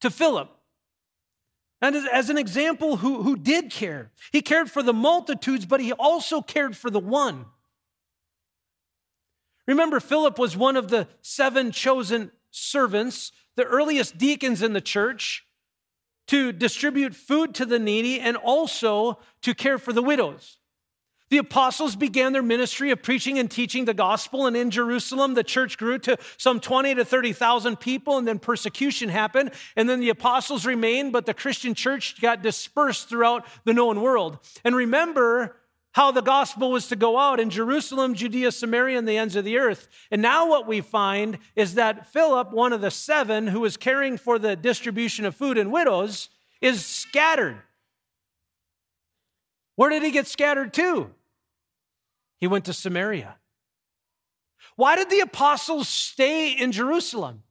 to 0.00 0.10
Philip. 0.10 0.50
And 1.80 1.96
as 1.96 2.30
an 2.30 2.38
example, 2.38 2.96
who, 2.96 3.22
who 3.22 3.36
did 3.36 3.70
care. 3.70 4.10
He 4.30 4.42
cared 4.42 4.70
for 4.70 4.82
the 4.82 4.92
multitudes, 4.92 5.66
but 5.66 5.80
he 5.80 5.92
also 5.92 6.40
cared 6.40 6.76
for 6.76 6.90
the 6.90 7.00
one. 7.00 7.46
Remember, 9.66 10.00
Philip 10.00 10.38
was 10.38 10.56
one 10.56 10.76
of 10.76 10.88
the 10.88 11.08
seven 11.22 11.70
chosen 11.70 12.32
servants, 12.50 13.32
the 13.56 13.64
earliest 13.64 14.18
deacons 14.18 14.62
in 14.62 14.72
the 14.72 14.80
church, 14.80 15.46
to 16.28 16.52
distribute 16.52 17.14
food 17.14 17.54
to 17.54 17.64
the 17.64 17.78
needy 17.78 18.18
and 18.18 18.36
also 18.36 19.18
to 19.42 19.54
care 19.54 19.78
for 19.78 19.92
the 19.92 20.02
widows. 20.02 20.58
The 21.32 21.38
apostles 21.38 21.96
began 21.96 22.34
their 22.34 22.42
ministry 22.42 22.90
of 22.90 23.02
preaching 23.02 23.38
and 23.38 23.50
teaching 23.50 23.86
the 23.86 23.94
gospel, 23.94 24.46
and 24.46 24.54
in 24.54 24.70
Jerusalem, 24.70 25.32
the 25.32 25.42
church 25.42 25.78
grew 25.78 25.98
to 26.00 26.18
some 26.36 26.60
20 26.60 26.96
to 26.96 27.06
30,000 27.06 27.80
people, 27.80 28.18
and 28.18 28.28
then 28.28 28.38
persecution 28.38 29.08
happened. 29.08 29.52
And 29.74 29.88
then 29.88 30.00
the 30.00 30.10
apostles 30.10 30.66
remained, 30.66 31.10
but 31.10 31.24
the 31.24 31.32
Christian 31.32 31.72
church 31.72 32.20
got 32.20 32.42
dispersed 32.42 33.08
throughout 33.08 33.46
the 33.64 33.72
known 33.72 34.02
world. 34.02 34.40
And 34.62 34.76
remember 34.76 35.56
how 35.92 36.10
the 36.10 36.20
gospel 36.20 36.70
was 36.70 36.88
to 36.88 36.96
go 36.96 37.18
out 37.18 37.40
in 37.40 37.48
Jerusalem, 37.48 38.12
Judea, 38.12 38.52
Samaria, 38.52 38.98
and 38.98 39.08
the 39.08 39.16
ends 39.16 39.34
of 39.34 39.46
the 39.46 39.56
earth. 39.56 39.88
And 40.10 40.20
now 40.20 40.46
what 40.46 40.66
we 40.66 40.82
find 40.82 41.38
is 41.56 41.76
that 41.76 42.12
Philip, 42.12 42.52
one 42.52 42.74
of 42.74 42.82
the 42.82 42.90
seven 42.90 43.46
who 43.46 43.60
was 43.60 43.78
caring 43.78 44.18
for 44.18 44.38
the 44.38 44.54
distribution 44.54 45.24
of 45.24 45.34
food 45.34 45.56
and 45.56 45.72
widows, 45.72 46.28
is 46.60 46.84
scattered. 46.84 47.56
Where 49.76 49.88
did 49.88 50.02
he 50.02 50.10
get 50.10 50.26
scattered 50.26 50.74
to? 50.74 51.10
He 52.42 52.48
went 52.48 52.64
to 52.64 52.72
Samaria. 52.72 53.36
Why 54.74 54.96
did 54.96 55.10
the 55.10 55.20
apostles 55.20 55.88
stay 55.88 56.50
in 56.50 56.72
Jerusalem? 56.72 57.44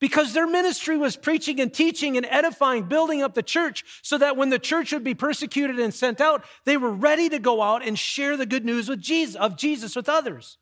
Because 0.00 0.32
their 0.32 0.46
ministry 0.46 0.96
was 0.96 1.16
preaching 1.16 1.60
and 1.60 1.70
teaching 1.70 2.16
and 2.16 2.24
edifying, 2.24 2.84
building 2.84 3.22
up 3.22 3.34
the 3.34 3.42
church, 3.42 3.84
so 4.00 4.16
that 4.16 4.38
when 4.38 4.48
the 4.48 4.58
church 4.58 4.90
would 4.90 5.04
be 5.04 5.12
persecuted 5.12 5.78
and 5.78 5.92
sent 5.92 6.18
out, 6.18 6.46
they 6.64 6.78
were 6.78 6.90
ready 6.90 7.28
to 7.28 7.38
go 7.38 7.60
out 7.60 7.86
and 7.86 7.98
share 7.98 8.38
the 8.38 8.46
good 8.46 8.64
news 8.64 8.88
with 8.88 9.02
Jesus, 9.02 9.36
of 9.36 9.58
Jesus 9.58 9.94
with 9.94 10.08
others. 10.08 10.56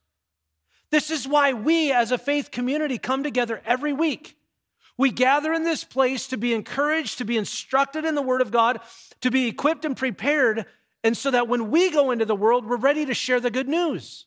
This 0.90 1.08
is 1.08 1.28
why 1.28 1.52
we 1.52 1.92
as 1.92 2.10
a 2.10 2.18
faith 2.18 2.50
community 2.50 2.98
come 2.98 3.22
together 3.22 3.62
every 3.64 3.92
week. 3.92 4.36
We 4.98 5.12
gather 5.12 5.52
in 5.52 5.62
this 5.62 5.84
place 5.84 6.26
to 6.26 6.36
be 6.36 6.54
encouraged, 6.54 7.18
to 7.18 7.24
be 7.24 7.38
instructed 7.38 8.04
in 8.04 8.16
the 8.16 8.20
Word 8.20 8.40
of 8.40 8.50
God, 8.50 8.80
to 9.20 9.30
be 9.30 9.46
equipped 9.46 9.84
and 9.84 9.96
prepared 9.96 10.66
and 11.02 11.16
so 11.16 11.30
that 11.30 11.48
when 11.48 11.70
we 11.70 11.90
go 11.90 12.10
into 12.10 12.24
the 12.24 12.36
world, 12.36 12.66
we're 12.66 12.76
ready 12.76 13.06
to 13.06 13.14
share 13.14 13.40
the 13.40 13.50
good 13.50 13.68
news. 13.68 14.26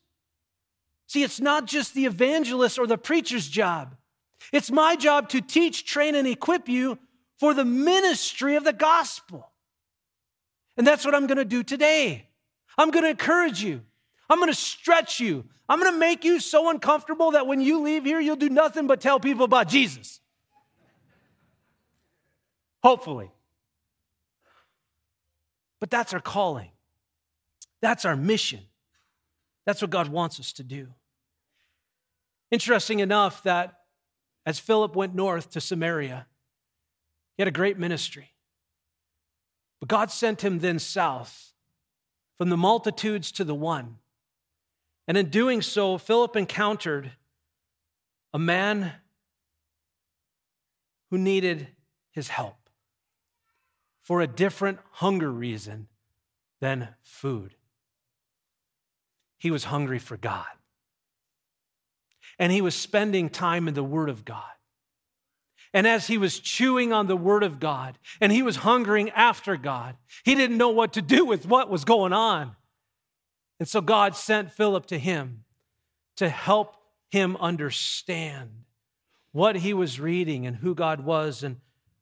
See, 1.08 1.24
it's 1.24 1.40
not 1.40 1.66
just 1.66 1.94
the 1.94 2.06
evangelist 2.06 2.80
or 2.80 2.88
the 2.88 2.98
preacher's 2.98 3.48
job. 3.48 3.96
It's 4.52 4.72
my 4.72 4.96
job 4.96 5.30
to 5.30 5.42
teach, 5.42 5.86
train, 5.86 6.16
and 6.16 6.28
equip 6.28 6.68
you 6.68 6.98
for 7.38 7.54
the 7.54 7.66
ministry 7.66 8.56
of 8.56 8.64
the 8.64 8.74
gospel. 8.74 9.52
And 10.76 10.88
that's 10.88 11.06
what 11.06 11.14
I'm 11.14 11.28
going 11.28 11.38
to 11.38 11.46
do 11.46 11.64
today. 11.64 12.28
I'm 12.78 12.90
going 12.90 13.04
to 13.04 13.12
encourage 13.12 13.64
you. 13.64 13.82
I'm 14.30 14.40
going 14.40 14.52
to 14.52 14.58
stretch 14.58 15.20
you. 15.20 15.46
I'm 15.70 15.80
going 15.80 15.94
to 15.94 16.00
make 16.00 16.24
you 16.24 16.40
so 16.40 16.70
uncomfortable 16.70 17.32
that 17.32 17.48
when 17.48 17.62
you 17.62 17.82
leave 17.82 18.06
here, 18.06 18.20
you'll 18.20 18.36
do 18.36 18.50
nothing 18.50 18.88
but 18.88 19.00
tell 19.00 19.20
people 19.20 19.46
about 19.46 19.68
Jesus. 19.68 20.20
Hopefully. 22.82 23.32
But 25.84 25.90
that's 25.90 26.14
our 26.14 26.22
calling, 26.22 26.70
that's 27.82 28.06
our 28.06 28.16
mission. 28.16 28.62
That's 29.66 29.82
what 29.82 29.92
God 29.92 30.08
wants 30.08 30.40
us 30.40 30.54
to 30.54 30.64
do. 30.64 30.88
Interesting 32.52 33.00
enough 33.02 33.44
that 33.44 33.80
as 34.46 34.60
Philip 34.60 34.96
went 34.96 35.14
north 35.14 35.50
to 35.52 35.60
Samaria, 35.60 36.26
he 37.36 37.42
had 37.42 37.50
a 37.50 37.52
great 37.52 37.78
ministry. 37.78 38.32
But 39.82 39.90
God 39.90 40.10
sent 40.10 40.42
him 40.42 40.60
then 40.60 40.80
south 40.80 41.52
from 42.38 42.50
the 42.50 42.56
multitudes 42.56 43.30
to 43.34 43.44
the 43.44 43.54
one. 43.54 43.98
And 45.06 45.18
in 45.18 45.30
doing 45.30 45.62
so, 45.62 45.98
Philip 45.98 46.38
encountered 46.38 47.12
a 48.34 48.40
man 48.40 48.94
who 51.12 51.18
needed 51.18 51.68
his 52.12 52.30
help 52.30 52.63
for 54.04 54.22
a 54.22 54.28
different 54.28 54.80
hunger 54.92 55.32
reason 55.32 55.88
than 56.60 56.90
food. 57.02 57.56
He 59.40 59.50
was 59.50 59.66
hungry 59.66 60.00
for 60.00 60.18
God. 60.18 60.46
And 62.38 62.52
he 62.52 62.62
was 62.62 62.76
spending 62.76 63.30
time 63.30 63.68
in 63.68 63.74
the 63.74 63.84
Word 63.84 64.10
of 64.10 64.26
God. 64.26 64.44
And 65.74 65.88
as 65.88 66.08
he 66.08 66.18
was 66.18 66.40
chewing 66.40 66.94
on 66.94 67.08
the 67.08 67.18
Word 67.18 67.44
of 67.44 67.60
God 67.60 67.98
and 68.22 68.32
he 68.32 68.44
was 68.44 68.58
hungering 68.58 69.10
after 69.12 69.58
God, 69.58 69.96
he 70.24 70.36
didn't 70.36 70.58
know 70.58 70.70
what 70.70 70.94
to 70.94 71.02
do 71.02 71.26
with 71.26 71.46
what 71.46 71.70
was 71.70 71.84
going 71.84 72.14
on. 72.14 72.56
And 73.60 73.68
so 73.68 73.82
God 73.82 74.16
sent 74.16 74.52
Philip 74.52 74.86
to 74.88 75.00
him 75.00 75.46
to 76.18 76.30
help 76.30 76.76
him 77.10 77.38
understand 77.38 78.50
what 79.32 79.58
he 79.58 79.74
was 79.74 80.00
reading 80.00 80.46
and 80.46 80.58
who 80.58 80.76
God 80.76 81.00
was 81.00 81.44
and 81.44 81.58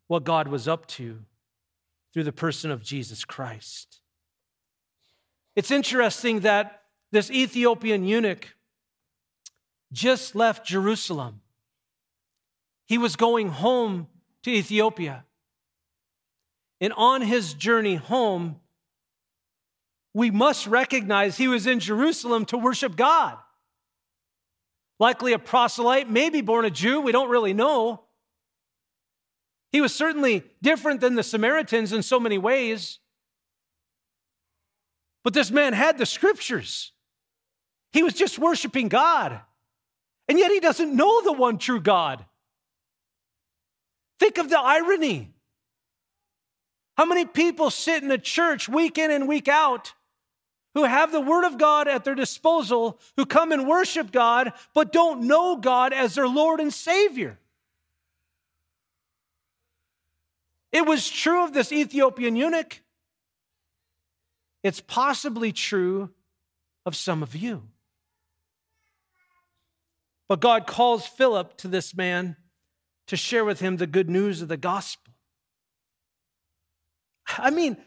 what 0.07 0.23
God 0.23 0.47
was 0.47 0.67
up 0.67 0.85
to 0.87 1.19
through 2.13 2.23
the 2.23 2.31
person 2.31 2.71
of 2.71 2.83
Jesus 2.83 3.25
Christ. 3.25 4.01
It's 5.55 5.71
interesting 5.71 6.41
that 6.41 6.83
this 7.11 7.29
Ethiopian 7.29 8.05
eunuch 8.05 8.55
just 9.91 10.35
left 10.35 10.65
Jerusalem. 10.65 11.41
He 12.85 12.97
was 12.97 13.15
going 13.15 13.49
home 13.49 14.07
to 14.43 14.51
Ethiopia. 14.51 15.25
And 16.79 16.93
on 16.93 17.21
his 17.21 17.53
journey 17.53 17.95
home, 17.95 18.59
we 20.13 20.31
must 20.31 20.67
recognize 20.67 21.37
he 21.37 21.47
was 21.47 21.67
in 21.67 21.79
Jerusalem 21.79 22.45
to 22.45 22.57
worship 22.57 22.95
God. 22.95 23.37
Likely 24.99 25.33
a 25.33 25.39
proselyte, 25.39 26.09
maybe 26.09 26.41
born 26.41 26.65
a 26.65 26.69
Jew, 26.69 27.01
we 27.01 27.11
don't 27.11 27.29
really 27.29 27.53
know. 27.53 28.03
He 29.71 29.81
was 29.81 29.95
certainly 29.95 30.43
different 30.61 31.01
than 31.01 31.15
the 31.15 31.23
Samaritans 31.23 31.93
in 31.93 32.03
so 32.03 32.19
many 32.19 32.37
ways. 32.37 32.99
But 35.23 35.33
this 35.33 35.51
man 35.51 35.73
had 35.73 35.97
the 35.97 36.05
scriptures. 36.05 36.91
He 37.93 38.03
was 38.03 38.13
just 38.13 38.39
worshiping 38.39 38.89
God. 38.89 39.39
And 40.27 40.39
yet 40.39 40.51
he 40.51 40.59
doesn't 40.59 40.95
know 40.95 41.21
the 41.21 41.33
one 41.33 41.57
true 41.57 41.79
God. 41.79 42.25
Think 44.19 44.37
of 44.37 44.49
the 44.49 44.59
irony. 44.59 45.33
How 46.97 47.05
many 47.05 47.25
people 47.25 47.69
sit 47.69 48.03
in 48.03 48.11
a 48.11 48.17
church 48.17 48.69
week 48.69 48.97
in 48.97 49.11
and 49.11 49.27
week 49.27 49.47
out 49.47 49.93
who 50.73 50.83
have 50.83 51.11
the 51.11 51.21
Word 51.21 51.45
of 51.45 51.57
God 51.57 51.87
at 51.87 52.03
their 52.03 52.15
disposal, 52.15 52.99
who 53.17 53.25
come 53.25 53.51
and 53.51 53.67
worship 53.67 54.11
God, 54.11 54.53
but 54.73 54.93
don't 54.93 55.27
know 55.27 55.57
God 55.57 55.93
as 55.93 56.15
their 56.15 56.27
Lord 56.27 56.59
and 56.59 56.73
Savior? 56.73 57.39
It 60.71 60.85
was 60.85 61.09
true 61.09 61.43
of 61.43 61.53
this 61.53 61.71
Ethiopian 61.71 62.35
eunuch. 62.35 62.81
It's 64.63 64.79
possibly 64.79 65.51
true 65.51 66.09
of 66.85 66.95
some 66.95 67.23
of 67.23 67.35
you. 67.35 67.63
But 70.29 70.39
God 70.39 70.65
calls 70.65 71.05
Philip 71.05 71.57
to 71.57 71.67
this 71.67 71.95
man 71.95 72.37
to 73.07 73.17
share 73.17 73.43
with 73.43 73.59
him 73.59 73.77
the 73.77 73.87
good 73.87 74.09
news 74.09 74.41
of 74.41 74.47
the 74.47 74.57
gospel. 74.57 75.13
I 77.37 77.49
mean, 77.49 77.77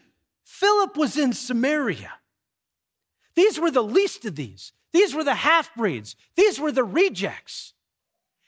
Philip 0.43 0.95
was 0.95 1.17
in 1.17 1.33
Samaria. 1.33 2.11
These 3.35 3.59
were 3.59 3.71
the 3.71 3.83
least 3.83 4.25
of 4.25 4.35
these. 4.35 4.73
These 4.93 5.13
were 5.13 5.23
the 5.23 5.35
half 5.35 5.73
breeds. 5.75 6.15
These 6.35 6.59
were 6.59 6.71
the 6.71 6.83
rejects. 6.83 7.73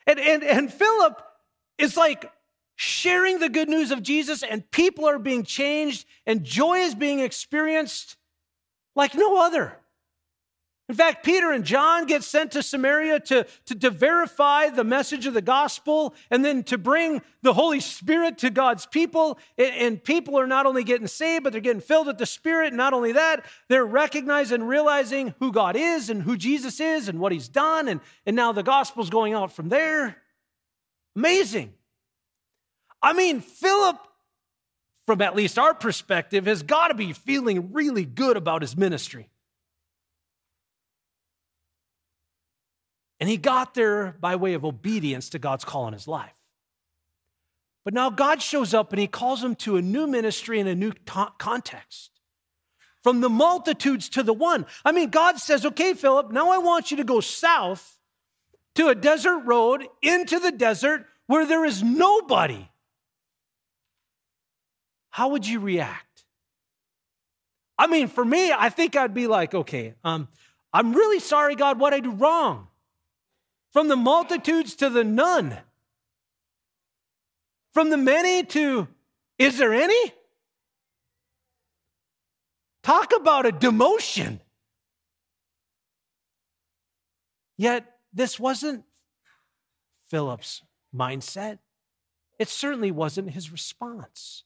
And, 0.05 0.19
and, 0.19 0.43
and 0.43 0.71
Philip 0.71 1.21
is 1.77 1.97
like 1.97 2.31
sharing 2.77 3.39
the 3.39 3.49
good 3.49 3.67
news 3.67 3.91
of 3.91 4.01
Jesus, 4.01 4.43
and 4.43 4.69
people 4.71 5.05
are 5.05 5.19
being 5.19 5.43
changed, 5.43 6.05
and 6.25 6.43
joy 6.43 6.77
is 6.77 6.95
being 6.95 7.19
experienced 7.19 8.15
like 8.95 9.15
no 9.15 9.43
other. 9.43 9.77
In 10.87 10.95
fact, 10.95 11.25
Peter 11.25 11.51
and 11.51 11.65
John 11.65 12.05
get 12.05 12.23
sent 12.23 12.53
to 12.53 12.63
Samaria 12.63 13.19
to, 13.21 13.45
to, 13.65 13.75
to, 13.75 13.89
verify 13.89 14.69
the 14.69 14.85
message 14.85 15.25
of 15.25 15.33
the 15.33 15.41
gospel 15.41 16.15
and 16.31 16.45
then 16.45 16.63
to 16.63 16.77
bring 16.77 17.21
the 17.41 17.53
Holy 17.53 17.81
Spirit 17.81 18.37
to 18.37 18.49
God's 18.49 18.85
people. 18.85 19.37
And, 19.57 19.75
and 19.75 20.03
people 20.03 20.39
are 20.39 20.47
not 20.47 20.65
only 20.65 20.85
getting 20.85 21.07
saved, 21.07 21.43
but 21.43 21.51
they're 21.51 21.61
getting 21.61 21.81
filled 21.81 22.07
with 22.07 22.17
the 22.17 22.25
Spirit. 22.25 22.67
And 22.67 22.77
not 22.77 22.93
only 22.93 23.11
that, 23.11 23.43
they're 23.67 23.85
recognizing 23.85 24.61
and 24.61 24.69
realizing 24.69 25.35
who 25.39 25.51
God 25.51 25.75
is 25.75 26.09
and 26.09 26.23
who 26.23 26.37
Jesus 26.37 26.79
is 26.79 27.09
and 27.09 27.19
what 27.19 27.33
he's 27.33 27.49
done. 27.49 27.89
And, 27.89 27.99
and 28.25 28.37
now 28.37 28.53
the 28.53 28.63
gospel's 28.63 29.09
going 29.09 29.33
out 29.33 29.51
from 29.51 29.67
there. 29.67 30.15
Amazing. 31.17 31.73
I 33.01 33.13
mean, 33.13 33.41
Philip, 33.41 33.97
from 35.05 35.21
at 35.21 35.35
least 35.35 35.57
our 35.57 35.73
perspective, 35.73 36.45
has 36.45 36.63
got 36.63 36.89
to 36.89 36.93
be 36.93 37.13
feeling 37.13 37.71
really 37.73 38.05
good 38.05 38.37
about 38.37 38.61
his 38.61 38.75
ministry. 38.75 39.29
And 43.19 43.29
he 43.29 43.37
got 43.37 43.73
there 43.73 44.15
by 44.19 44.35
way 44.35 44.53
of 44.53 44.63
obedience 44.63 45.29
to 45.29 45.39
God's 45.39 45.65
call 45.65 45.87
in 45.87 45.93
his 45.93 46.07
life. 46.07 46.33
But 47.83 47.93
now 47.93 48.09
God 48.09 48.41
shows 48.41 48.73
up 48.73 48.91
and 48.91 48.99
he 48.99 49.07
calls 49.07 49.43
him 49.43 49.55
to 49.55 49.77
a 49.77 49.81
new 49.81 50.07
ministry 50.07 50.59
in 50.59 50.67
a 50.67 50.75
new 50.75 50.91
context. 51.37 52.11
From 53.01 53.21
the 53.21 53.29
multitudes 53.29 54.09
to 54.09 54.23
the 54.23 54.33
one. 54.33 54.65
I 54.83 54.91
mean, 54.91 55.09
God 55.09 55.39
says, 55.39 55.65
okay, 55.65 55.93
Philip, 55.93 56.31
now 56.31 56.49
I 56.49 56.57
want 56.57 56.91
you 56.91 56.97
to 56.97 57.05
go 57.05 57.21
south 57.21 57.97
to 58.75 58.89
a 58.89 58.95
desert 58.95 59.39
road 59.45 59.87
into 60.01 60.39
the 60.39 60.51
desert 60.51 61.05
where 61.27 61.45
there 61.45 61.63
is 61.63 61.81
nobody. 61.81 62.67
How 65.17 65.29
would 65.29 65.47
you 65.47 65.59
react? 65.59 66.25
I 67.75 67.87
mean, 67.87 68.07
for 68.07 68.23
me, 68.23 68.51
I 68.51 68.69
think 68.69 68.95
I'd 68.95 69.15
be 69.15 69.25
like, 69.25 69.55
okay, 69.55 69.95
um, 70.03 70.27
I'm 70.71 70.93
really 70.93 71.19
sorry, 71.19 71.55
God, 71.55 71.79
what 71.79 71.91
I 71.91 72.01
do 72.01 72.11
wrong. 72.11 72.67
From 73.73 73.87
the 73.87 73.95
multitudes 73.95 74.75
to 74.75 74.91
the 74.91 75.03
none. 75.03 75.57
From 77.73 77.89
the 77.89 77.97
many 77.97 78.43
to, 78.43 78.87
is 79.39 79.57
there 79.57 79.73
any? 79.73 80.13
Talk 82.83 83.11
about 83.19 83.47
a 83.47 83.51
demotion. 83.51 84.39
Yet, 87.57 87.91
this 88.13 88.39
wasn't 88.39 88.83
Philip's 90.11 90.61
mindset. 90.95 91.57
It 92.37 92.49
certainly 92.49 92.91
wasn't 92.91 93.31
his 93.31 93.51
response. 93.51 94.43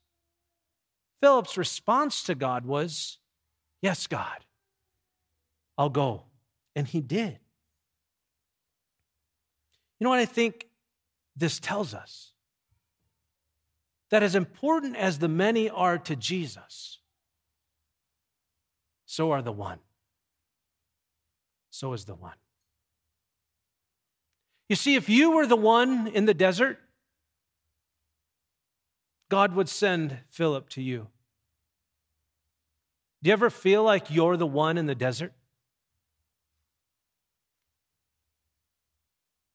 Philip's 1.22 1.58
response 1.58 2.24
to 2.24 2.36
God 2.36 2.66
was, 2.66 3.20
Yes, 3.82 4.08
God, 4.08 4.46
I'll 5.78 5.90
go. 5.90 6.24
And 6.76 6.88
he 6.88 7.02
did. 7.02 7.38
You 10.00 10.06
know 10.06 10.10
what 10.10 10.20
I 10.20 10.26
think 10.26 10.68
this 11.36 11.60
tells 11.60 11.94
us? 11.94 12.32
That 14.10 14.24
as 14.24 14.36
important 14.36 14.96
as 14.98 15.20
the 15.20 15.28
many 15.28 15.70
are 15.70 15.98
to 16.00 16.16
Jesus, 16.16 17.00
so 19.06 19.32
are 19.32 19.42
the 19.42 19.52
one. 19.52 19.80
So 21.70 21.94
is 21.94 22.06
the 22.06 22.16
one. 22.16 22.36
You 24.70 24.76
see, 24.76 24.96
if 24.96 25.10
you 25.10 25.32
were 25.32 25.46
the 25.46 25.56
one 25.56 26.08
in 26.08 26.26
the 26.26 26.34
desert, 26.34 26.80
God 29.30 29.56
would 29.56 29.70
send 29.70 30.18
Philip 30.30 30.68
to 30.70 30.82
you. 30.82 31.08
Do 33.22 33.30
you 33.30 33.34
ever 33.34 33.50
feel 33.50 33.84
like 33.84 34.10
you're 34.10 34.38
the 34.38 34.48
one 34.48 34.78
in 34.78 34.88
the 34.88 34.96
desert? 34.96 35.34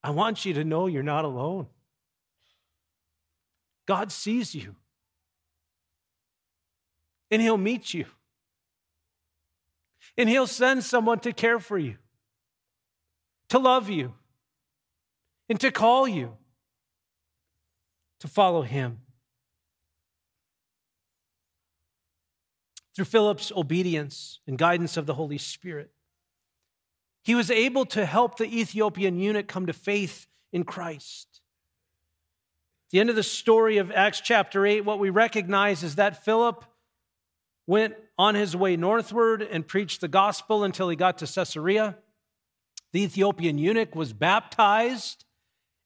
I 0.02 0.10
want 0.10 0.44
you 0.44 0.54
to 0.54 0.64
know 0.64 0.86
you're 0.86 1.02
not 1.02 1.24
alone. 1.24 1.66
God 3.86 4.12
sees 4.12 4.54
you, 4.54 4.76
and 7.30 7.42
He'll 7.42 7.56
meet 7.56 7.92
you, 7.92 8.06
and 10.16 10.28
He'll 10.28 10.46
send 10.46 10.84
someone 10.84 11.18
to 11.20 11.32
care 11.32 11.58
for 11.58 11.76
you, 11.76 11.96
to 13.48 13.58
love 13.58 13.88
you, 13.90 14.14
and 15.48 15.58
to 15.60 15.72
call 15.72 16.06
you 16.06 16.36
to 18.20 18.28
follow 18.28 18.62
Him. 18.62 18.98
Through 22.96 23.04
Philip's 23.04 23.52
obedience 23.54 24.40
and 24.46 24.56
guidance 24.56 24.96
of 24.96 25.04
the 25.04 25.12
Holy 25.12 25.36
Spirit, 25.36 25.90
he 27.22 27.34
was 27.34 27.50
able 27.50 27.84
to 27.84 28.06
help 28.06 28.38
the 28.38 28.46
Ethiopian 28.46 29.18
eunuch 29.18 29.46
come 29.46 29.66
to 29.66 29.74
faith 29.74 30.26
in 30.50 30.64
Christ. 30.64 31.42
At 32.86 32.92
the 32.92 33.00
end 33.00 33.10
of 33.10 33.16
the 33.16 33.22
story 33.22 33.76
of 33.76 33.92
Acts 33.92 34.22
chapter 34.22 34.64
8, 34.64 34.86
what 34.86 34.98
we 34.98 35.10
recognize 35.10 35.82
is 35.82 35.96
that 35.96 36.24
Philip 36.24 36.64
went 37.66 37.96
on 38.16 38.34
his 38.34 38.56
way 38.56 38.76
northward 38.78 39.42
and 39.42 39.68
preached 39.68 40.00
the 40.00 40.08
gospel 40.08 40.64
until 40.64 40.88
he 40.88 40.96
got 40.96 41.18
to 41.18 41.26
Caesarea. 41.26 41.98
The 42.94 43.02
Ethiopian 43.02 43.58
eunuch 43.58 43.94
was 43.94 44.14
baptized 44.14 45.26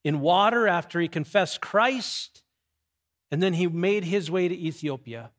in 0.05 0.21
water 0.21 0.69
after 0.69 1.01
he 1.01 1.09
confessed 1.09 1.61
Christ, 1.61 2.45
and 3.33 3.43
then 3.43 3.55
he 3.55 3.67
made 3.67 4.05
his 4.05 4.31
way 4.31 4.47
to 4.47 4.55
Ethiopia. 4.55 5.33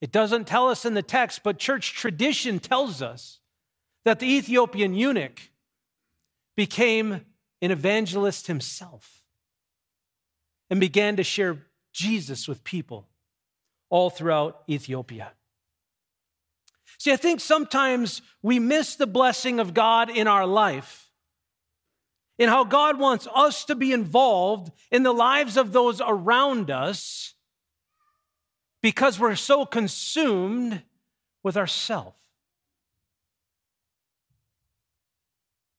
It 0.00 0.12
doesn't 0.12 0.46
tell 0.46 0.68
us 0.68 0.84
in 0.84 0.94
the 0.94 1.02
text, 1.02 1.42
but 1.42 1.58
church 1.58 1.94
tradition 1.94 2.60
tells 2.60 3.02
us 3.02 3.40
that 4.04 4.20
the 4.20 4.32
Ethiopian 4.32 4.94
eunuch 4.94 5.50
became 6.56 7.24
an 7.60 7.70
evangelist 7.70 8.46
himself 8.46 9.22
and 10.70 10.80
began 10.80 11.16
to 11.16 11.24
share 11.24 11.66
Jesus 11.92 12.46
with 12.46 12.62
people 12.62 13.08
all 13.90 14.10
throughout 14.10 14.62
Ethiopia. 14.68 15.32
See, 16.98 17.12
I 17.12 17.16
think 17.16 17.40
sometimes 17.40 18.22
we 18.42 18.58
miss 18.58 18.94
the 18.96 19.06
blessing 19.06 19.60
of 19.60 19.74
God 19.74 20.10
in 20.10 20.26
our 20.26 20.46
life, 20.46 21.10
in 22.38 22.48
how 22.48 22.64
God 22.64 22.98
wants 22.98 23.26
us 23.34 23.64
to 23.64 23.74
be 23.74 23.92
involved 23.92 24.70
in 24.90 25.02
the 25.02 25.12
lives 25.12 25.56
of 25.56 25.72
those 25.72 26.00
around 26.04 26.70
us 26.70 27.34
because 28.82 29.18
we're 29.18 29.34
so 29.34 29.66
consumed 29.66 30.82
with 31.42 31.56
ourself. 31.56 32.14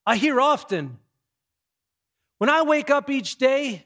I 0.05 0.15
hear 0.15 0.41
often 0.41 0.97
when 2.39 2.49
I 2.49 2.63
wake 2.63 2.89
up 2.89 3.09
each 3.09 3.37
day, 3.37 3.85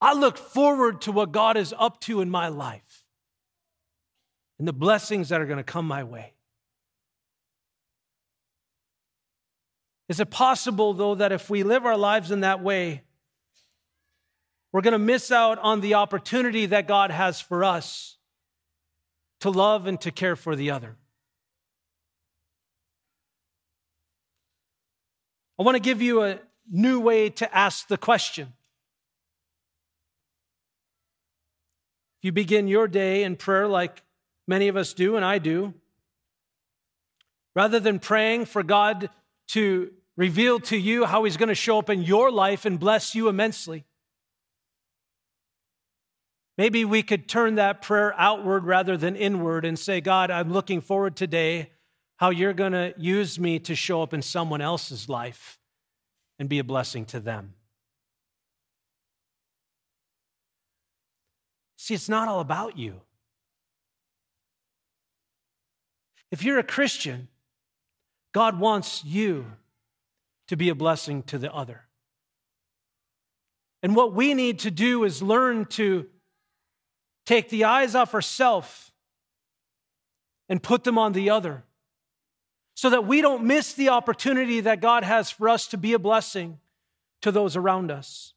I 0.00 0.14
look 0.14 0.36
forward 0.36 1.02
to 1.02 1.12
what 1.12 1.30
God 1.30 1.56
is 1.56 1.72
up 1.78 2.00
to 2.00 2.20
in 2.20 2.28
my 2.28 2.48
life 2.48 3.04
and 4.58 4.66
the 4.66 4.72
blessings 4.72 5.28
that 5.28 5.40
are 5.40 5.46
going 5.46 5.58
to 5.58 5.64
come 5.64 5.86
my 5.86 6.02
way. 6.02 6.32
Is 10.08 10.18
it 10.18 10.30
possible, 10.30 10.92
though, 10.92 11.14
that 11.14 11.30
if 11.30 11.48
we 11.48 11.62
live 11.62 11.86
our 11.86 11.96
lives 11.96 12.30
in 12.30 12.40
that 12.40 12.62
way, 12.62 13.02
we're 14.72 14.80
going 14.80 14.92
to 14.92 14.98
miss 14.98 15.30
out 15.30 15.58
on 15.58 15.80
the 15.80 15.94
opportunity 15.94 16.66
that 16.66 16.88
God 16.88 17.10
has 17.10 17.40
for 17.40 17.62
us 17.62 18.16
to 19.40 19.50
love 19.50 19.86
and 19.86 20.00
to 20.00 20.10
care 20.10 20.34
for 20.34 20.56
the 20.56 20.70
other? 20.70 20.96
I 25.58 25.62
want 25.62 25.76
to 25.76 25.82
give 25.82 26.00
you 26.00 26.22
a 26.22 26.38
new 26.70 26.98
way 26.98 27.28
to 27.30 27.54
ask 27.54 27.86
the 27.86 27.98
question. 27.98 28.54
If 32.18 32.26
you 32.26 32.32
begin 32.32 32.66
your 32.66 32.88
day 32.88 33.24
in 33.24 33.36
prayer 33.36 33.68
like 33.68 34.02
many 34.48 34.68
of 34.68 34.76
us 34.76 34.94
do, 34.94 35.16
and 35.16 35.24
I 35.24 35.38
do, 35.38 35.74
rather 37.54 37.78
than 37.78 37.98
praying 37.98 38.46
for 38.46 38.62
God 38.62 39.10
to 39.48 39.92
reveal 40.16 40.60
to 40.60 40.76
you 40.76 41.04
how 41.04 41.24
He's 41.24 41.36
going 41.36 41.48
to 41.48 41.54
show 41.54 41.78
up 41.78 41.90
in 41.90 42.02
your 42.02 42.30
life 42.30 42.64
and 42.64 42.80
bless 42.80 43.14
you 43.14 43.28
immensely, 43.28 43.84
maybe 46.62 46.84
we 46.84 47.02
could 47.02 47.28
turn 47.28 47.56
that 47.56 47.82
prayer 47.82 48.14
outward 48.16 48.64
rather 48.64 48.96
than 48.96 49.16
inward 49.16 49.64
and 49.64 49.76
say, 49.76 50.00
God, 50.00 50.30
I'm 50.30 50.52
looking 50.52 50.80
forward 50.80 51.16
today 51.16 51.72
how 52.18 52.30
you're 52.30 52.52
going 52.52 52.70
to 52.70 52.94
use 52.96 53.36
me 53.36 53.58
to 53.58 53.74
show 53.74 54.00
up 54.00 54.14
in 54.14 54.22
someone 54.22 54.60
else's 54.60 55.08
life 55.08 55.58
and 56.38 56.48
be 56.48 56.60
a 56.60 56.64
blessing 56.64 57.04
to 57.06 57.18
them. 57.18 57.54
See, 61.78 61.94
it's 61.94 62.08
not 62.08 62.28
all 62.28 62.38
about 62.38 62.78
you. 62.78 63.00
If 66.30 66.44
you're 66.44 66.60
a 66.60 66.62
Christian, 66.62 67.26
God 68.32 68.60
wants 68.60 69.04
you 69.04 69.46
to 70.46 70.56
be 70.56 70.68
a 70.68 70.76
blessing 70.76 71.24
to 71.24 71.38
the 71.38 71.52
other. 71.52 71.86
And 73.82 73.96
what 73.96 74.14
we 74.14 74.32
need 74.32 74.60
to 74.60 74.70
do 74.70 75.02
is 75.02 75.20
learn 75.20 75.64
to 75.64 76.06
take 77.26 77.48
the 77.48 77.64
eyes 77.64 77.94
off 77.94 78.14
ourselves 78.14 78.90
and 80.48 80.62
put 80.62 80.84
them 80.84 80.98
on 80.98 81.12
the 81.12 81.30
other 81.30 81.64
so 82.74 82.90
that 82.90 83.06
we 83.06 83.20
don't 83.20 83.44
miss 83.44 83.74
the 83.74 83.88
opportunity 83.88 84.60
that 84.60 84.80
God 84.80 85.04
has 85.04 85.30
for 85.30 85.48
us 85.48 85.66
to 85.68 85.76
be 85.76 85.92
a 85.92 85.98
blessing 85.98 86.58
to 87.20 87.30
those 87.30 87.56
around 87.56 87.90
us. 87.90 88.34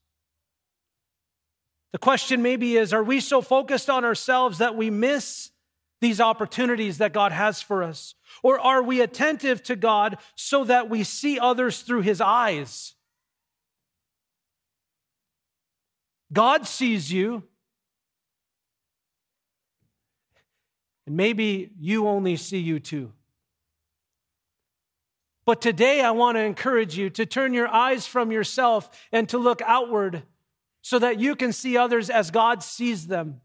The 1.92 2.00
question 2.00 2.42
maybe 2.42 2.76
is 2.76 2.94
are 2.94 3.04
we 3.04 3.20
so 3.20 3.42
focused 3.42 3.90
on 3.90 4.04
ourselves 4.04 4.58
that 4.58 4.76
we 4.76 4.90
miss 4.90 5.52
these 6.02 6.20
opportunities 6.20 6.98
that 6.98 7.14
God 7.14 7.32
has 7.32 7.62
for 7.62 7.82
us? 7.82 8.16
Or 8.44 8.60
are 8.60 8.84
we 8.84 9.02
attentive 9.02 9.64
to 9.64 9.76
God 9.76 10.18
so 10.36 10.64
that 10.66 10.90
we 10.90 11.04
see 11.04 11.40
others 11.40 11.82
through 11.82 12.02
his 12.02 12.20
eyes? 12.20 12.96
God 16.34 16.68
sees 16.68 17.12
you. 17.12 17.44
And 21.06 21.16
maybe 21.16 21.72
you 21.80 22.08
only 22.08 22.36
see 22.36 22.60
you 22.60 22.80
too. 22.80 23.12
But 25.46 25.62
today 25.62 26.02
I 26.02 26.12
want 26.12 26.38
to 26.38 26.42
encourage 26.42 26.98
you 26.98 27.10
to 27.12 27.26
turn 27.26 27.54
your 27.54 27.68
eyes 27.68 28.08
from 28.08 28.32
yourself 28.32 28.90
and 29.12 29.30
to 29.30 29.38
look 29.38 29.62
outward 29.62 30.24
so 30.82 30.98
that 31.00 31.20
you 31.20 31.36
can 31.36 31.54
see 31.54 31.78
others 31.78 32.10
as 32.10 32.32
God 32.32 32.64
sees 32.64 33.08
them. 33.08 33.42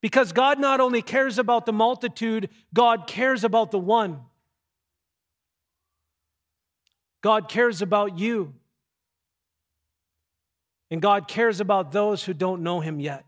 Because 0.00 0.32
God 0.32 0.58
not 0.58 0.80
only 0.80 1.02
cares 1.02 1.38
about 1.38 1.66
the 1.66 1.72
multitude, 1.72 2.48
God 2.72 3.06
cares 3.06 3.44
about 3.44 3.70
the 3.70 3.78
one. 3.78 4.20
God 7.22 7.48
cares 7.48 7.82
about 7.82 8.18
you. 8.18 8.54
And 10.90 11.02
God 11.02 11.28
cares 11.28 11.60
about 11.60 11.92
those 11.92 12.24
who 12.24 12.32
don't 12.32 12.62
know 12.62 12.80
Him 12.80 12.98
yet. 12.98 13.24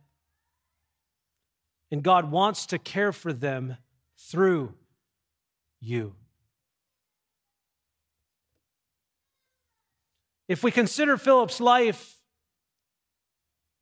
And 1.92 2.02
God 2.02 2.31
wants 2.31 2.66
to 2.66 2.78
care 2.78 3.12
for 3.12 3.35
them 3.35 3.76
through 4.16 4.72
you. 5.78 6.14
If 10.48 10.64
we 10.64 10.70
consider 10.70 11.18
Philip's 11.18 11.61
life 11.61 12.16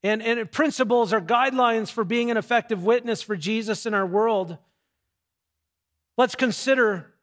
and, 0.03 0.23
and 0.23 0.51
principles 0.51 1.13
or 1.13 1.21
guidelines 1.21 1.91
for 1.91 2.03
being 2.03 2.33
an 2.33 2.37
effective 2.37 2.83
witness 2.83 3.23
for 3.23 3.37
Jesus 3.37 3.87
in 3.87 3.95
our 3.95 4.07
world, 4.07 4.59
let's 6.19 6.35
consider 6.35 7.15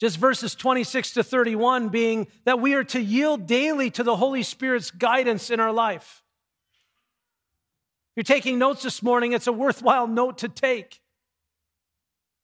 just 0.00 0.16
verses 0.18 0.54
26 0.54 1.12
to 1.14 1.24
31 1.24 1.88
being 1.88 2.28
that 2.44 2.60
we 2.60 2.74
are 2.74 2.84
to 2.84 3.00
yield 3.00 3.46
daily 3.46 3.90
to 3.90 4.04
the 4.04 4.16
Holy 4.16 4.44
Spirit's 4.44 4.92
guidance 4.92 5.50
in 5.50 5.58
our 5.58 5.72
life. 5.72 6.22
You're 8.16 8.24
taking 8.24 8.58
notes 8.58 8.82
this 8.82 9.02
morning, 9.02 9.32
it's 9.32 9.46
a 9.46 9.52
worthwhile 9.52 10.08
note 10.08 10.38
to 10.38 10.48
take. 10.48 11.02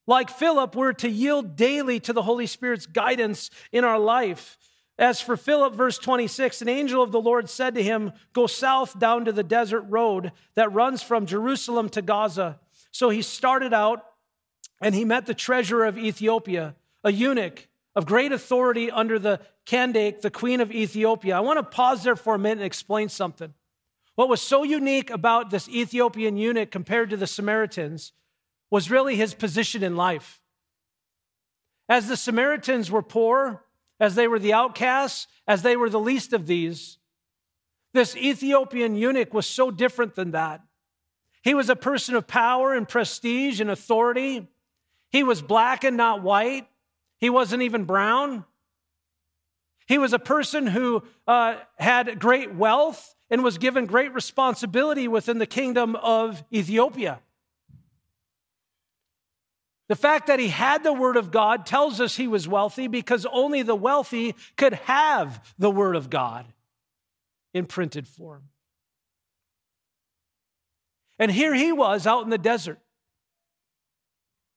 Like 0.07 0.29
Philip, 0.29 0.77
we're 0.77 0.93
to 0.95 1.09
yield 1.09 1.57
daily 1.57 1.99
to 2.01 2.13
the 2.13 2.23
Holy 2.23 2.47
Spirit's 2.47 2.87
guidance 2.87 3.51
in 3.71 3.83
our 3.83 3.99
life. 3.99 4.59
As 4.99 5.23
for 5.23 5.37
Philip, 5.37 5.75
verse 5.75 5.97
26, 5.97 6.61
an 6.61 6.69
angel 6.69 7.03
of 7.03 7.13
the 7.13 7.21
Lord 7.21 7.49
said 7.49 7.75
to 7.77 7.83
him, 7.83 8.13
Go 8.35 8.47
south 8.47 8.99
down 8.99 9.25
to 9.25 9.33
the 9.33 9.43
desert 9.43 9.85
road 9.89 10.33
that 10.55 10.73
runs 10.73 11.03
from 11.03 11.25
Jerusalem 11.25 11.89
to 11.91 12.03
Gaza. 12.03 12.61
So 12.91 13.09
he 13.09 13.23
started 13.23 13.73
out 13.73 14.05
and 14.83 14.95
he 14.95 15.07
met 15.07 15.25
the 15.25 15.35
treasurer 15.35 15.87
of 15.87 15.97
Ethiopia, 15.97 16.75
a 17.03 17.13
eunuch 17.13 17.69
of 17.97 18.05
great 18.05 18.33
authority 18.33 18.91
under 18.91 19.19
the 19.19 19.41
Candace, 19.65 20.21
the 20.21 20.31
queen 20.31 20.61
of 20.61 20.71
Ethiopia. 20.71 21.37
I 21.37 21.41
want 21.41 21.59
to 21.59 21.63
pause 21.63 22.03
there 22.03 22.17
for 22.17 22.35
a 22.35 22.39
minute 22.39 22.59
and 22.59 22.67
explain 22.67 23.09
something. 23.09 23.55
What 24.15 24.29
was 24.29 24.43
so 24.43 24.63
unique 24.63 25.11
about 25.11 25.51
this 25.51 25.69
Ethiopian 25.69 26.37
eunuch 26.37 26.71
compared 26.71 27.11
to 27.11 27.17
the 27.17 27.27
Samaritans 27.27 28.13
was 28.71 28.91
really 28.91 29.17
his 29.17 29.35
position 29.35 29.83
in 29.83 29.97
life. 29.97 30.41
As 31.89 32.09
the 32.09 32.17
Samaritans 32.17 32.91
were 32.91 33.03
poor, 33.03 33.65
as 33.99 34.15
they 34.15 34.29
were 34.29 34.39
the 34.39 34.53
outcasts, 34.53 35.27
as 35.47 35.63
they 35.63 35.77
were 35.77 35.91
the 35.91 36.01
least 36.01 36.33
of 36.33 36.47
these, 36.47 36.99
this 37.95 38.17
Ethiopian 38.17 38.95
eunuch 38.95 39.35
was 39.35 39.47
so 39.47 39.71
different 39.71 40.15
than 40.15 40.31
that. 40.31 40.63
He 41.43 41.55
was 41.55 41.69
a 41.69 41.77
person 41.77 42.15
of 42.15 42.27
power 42.27 42.73
and 42.73 42.89
prestige 42.89 43.61
and 43.61 43.71
authority. 43.71 44.49
He 45.11 45.23
was 45.23 45.43
black 45.43 45.85
and 45.85 45.97
not 45.97 46.23
white. 46.23 46.67
He 47.19 47.29
wasn't 47.31 47.63
even 47.63 47.85
brown. 47.85 48.45
He 49.87 49.99
was 49.99 50.13
a 50.13 50.19
person 50.19 50.67
who 50.67 51.03
uh, 51.27 51.57
had 51.79 52.19
great 52.19 52.55
wealth 52.55 53.15
and 53.33 53.43
was 53.43 53.57
given 53.57 53.87
great 53.87 54.13
responsibility 54.13 55.09
within 55.09 55.39
the 55.39 55.47
kingdom 55.47 55.97
of 55.97 56.45
Ethiopia. 56.53 57.19
The 59.89 59.97
fact 59.97 60.27
that 60.27 60.39
he 60.39 60.49
had 60.49 60.85
the 60.85 60.93
Word 60.93 61.17
of 61.17 61.31
God 61.31 61.65
tells 61.65 61.99
us 61.99 62.17
he 62.17 62.29
was 62.29 62.47
wealthy 62.47 62.89
because 62.89 63.27
only 63.33 63.63
the 63.63 63.75
wealthy 63.75 64.35
could 64.59 64.75
have 64.75 65.43
the 65.59 65.71
Word 65.71 65.97
of 65.97 66.11
God 66.11 66.45
in 67.55 67.65
printed 67.65 68.07
form. 68.07 68.43
And 71.19 71.31
here 71.31 71.55
he 71.55 71.73
was 71.73 72.07
out 72.07 72.25
in 72.25 72.31
the 72.31 72.37
desert, 72.37 72.81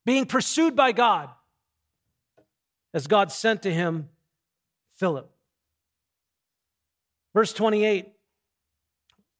being 0.05 0.25
pursued 0.25 0.75
by 0.75 0.91
God 0.91 1.29
as 2.93 3.07
God 3.07 3.31
sent 3.31 3.61
to 3.61 3.73
him 3.73 4.09
Philip. 4.97 5.31
Verse 7.33 7.53
28 7.53 8.11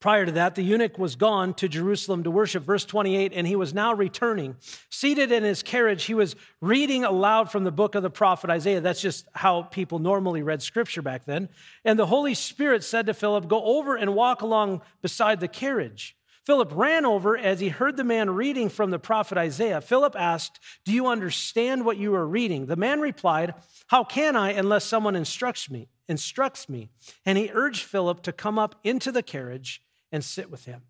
Prior 0.06 0.28
to 0.28 0.32
that, 0.34 0.54
the 0.54 0.62
eunuch 0.62 1.00
was 1.00 1.16
gone 1.16 1.56
to 1.56 1.68
Jerusalem 1.68 2.22
to 2.26 2.30
worship. 2.30 2.62
Verse 2.62 2.86
28, 2.86 3.34
and 3.34 3.48
he 3.48 3.56
was 3.56 3.74
now 3.74 3.92
returning. 3.92 4.56
Seated 4.92 5.32
in 5.32 5.42
his 5.42 5.64
carriage, 5.64 6.04
he 6.04 6.14
was 6.14 6.36
reading 6.62 7.04
aloud 7.04 7.50
from 7.50 7.64
the 7.64 7.72
book 7.72 7.96
of 7.96 8.04
the 8.04 8.12
prophet 8.12 8.52
Isaiah. 8.52 8.82
That's 8.82 9.02
just 9.02 9.28
how 9.34 9.64
people 9.64 9.98
normally 9.98 10.44
read 10.44 10.62
scripture 10.62 11.02
back 11.02 11.26
then. 11.26 11.50
And 11.84 11.98
the 11.98 12.06
Holy 12.06 12.36
Spirit 12.36 12.84
said 12.84 13.08
to 13.08 13.16
Philip, 13.16 13.48
Go 13.48 13.64
over 13.64 13.96
and 13.96 14.14
walk 14.14 14.44
along 14.44 14.84
beside 15.02 15.40
the 15.40 15.48
carriage. 15.48 16.16
Philip 16.46 16.70
ran 16.76 17.04
over 17.04 17.36
as 17.36 17.60
he 17.60 17.70
heard 17.70 17.98
the 17.98 18.04
man 18.04 18.30
reading 18.30 18.70
from 18.70 18.92
the 18.92 19.00
prophet 19.00 19.40
Isaiah. 19.40 19.82
Philip 19.82 20.16
asked, 20.16 20.60
Do 20.86 20.92
you 20.92 21.08
understand 21.08 21.84
what 21.84 21.98
you 21.98 22.14
are 22.14 22.28
reading? 22.28 22.68
The 22.68 22.76
man 22.76 23.02
replied, 23.02 23.56
How 23.88 24.04
can 24.04 24.36
I 24.36 24.52
unless 24.52 24.86
someone 24.86 25.16
instructs 25.16 25.68
me? 25.68 25.88
Instructs 26.08 26.70
me. 26.70 26.92
And 27.26 27.40
he 27.40 27.50
urged 27.52 27.82
Philip 27.82 28.22
to 28.22 28.32
come 28.32 28.60
up 28.60 28.76
into 28.84 29.12
the 29.12 29.24
carriage 29.24 29.82
and 30.16 30.24
sit 30.24 30.50
with 30.50 30.64
Him. 30.64 30.82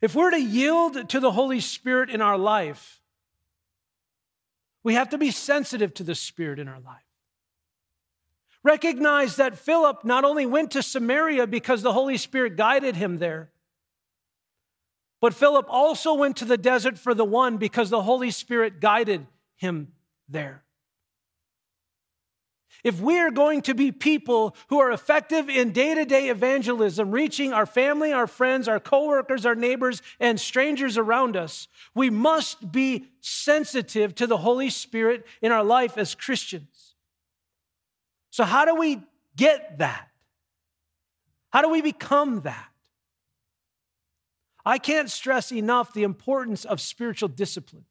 If 0.00 0.14
we're 0.14 0.30
to 0.30 0.40
yield 0.40 1.08
to 1.08 1.18
the 1.18 1.32
Holy 1.32 1.58
Spirit 1.58 2.08
in 2.08 2.20
our 2.20 2.38
life, 2.38 3.00
we 4.84 4.94
have 4.94 5.08
to 5.10 5.18
be 5.18 5.32
sensitive 5.32 5.92
to 5.94 6.04
the 6.04 6.14
Spirit 6.14 6.60
in 6.60 6.68
our 6.68 6.78
life. 6.78 7.02
Recognize 8.62 9.36
that 9.36 9.58
Philip 9.58 10.04
not 10.04 10.24
only 10.24 10.46
went 10.46 10.70
to 10.70 10.82
Samaria 10.82 11.48
because 11.48 11.82
the 11.82 11.92
Holy 11.92 12.16
Spirit 12.16 12.56
guided 12.56 12.94
him 12.94 13.18
there, 13.18 13.50
but 15.20 15.34
Philip 15.34 15.66
also 15.68 16.14
went 16.14 16.36
to 16.36 16.44
the 16.44 16.58
desert 16.58 16.96
for 16.96 17.12
the 17.12 17.24
one 17.24 17.56
because 17.56 17.90
the 17.90 18.02
Holy 18.02 18.30
Spirit 18.30 18.80
guided 18.80 19.26
him 19.56 19.88
there. 20.28 20.63
If 22.84 23.00
we 23.00 23.18
are 23.18 23.30
going 23.30 23.62
to 23.62 23.74
be 23.74 23.90
people 23.90 24.54
who 24.68 24.78
are 24.78 24.92
effective 24.92 25.48
in 25.48 25.72
day 25.72 25.94
to 25.94 26.04
day 26.04 26.28
evangelism, 26.28 27.10
reaching 27.10 27.54
our 27.54 27.64
family, 27.64 28.12
our 28.12 28.26
friends, 28.26 28.68
our 28.68 28.78
coworkers, 28.78 29.46
our 29.46 29.54
neighbors, 29.54 30.02
and 30.20 30.38
strangers 30.38 30.98
around 30.98 31.34
us, 31.34 31.66
we 31.94 32.10
must 32.10 32.70
be 32.70 33.06
sensitive 33.22 34.14
to 34.16 34.26
the 34.26 34.36
Holy 34.36 34.68
Spirit 34.68 35.26
in 35.40 35.50
our 35.50 35.64
life 35.64 35.96
as 35.96 36.14
Christians. 36.14 36.94
So, 38.30 38.44
how 38.44 38.66
do 38.66 38.74
we 38.74 39.00
get 39.34 39.78
that? 39.78 40.10
How 41.50 41.62
do 41.62 41.70
we 41.70 41.80
become 41.80 42.42
that? 42.42 42.68
I 44.66 44.76
can't 44.76 45.10
stress 45.10 45.52
enough 45.52 45.94
the 45.94 46.02
importance 46.02 46.66
of 46.66 46.82
spiritual 46.82 47.30
disciplines, 47.30 47.86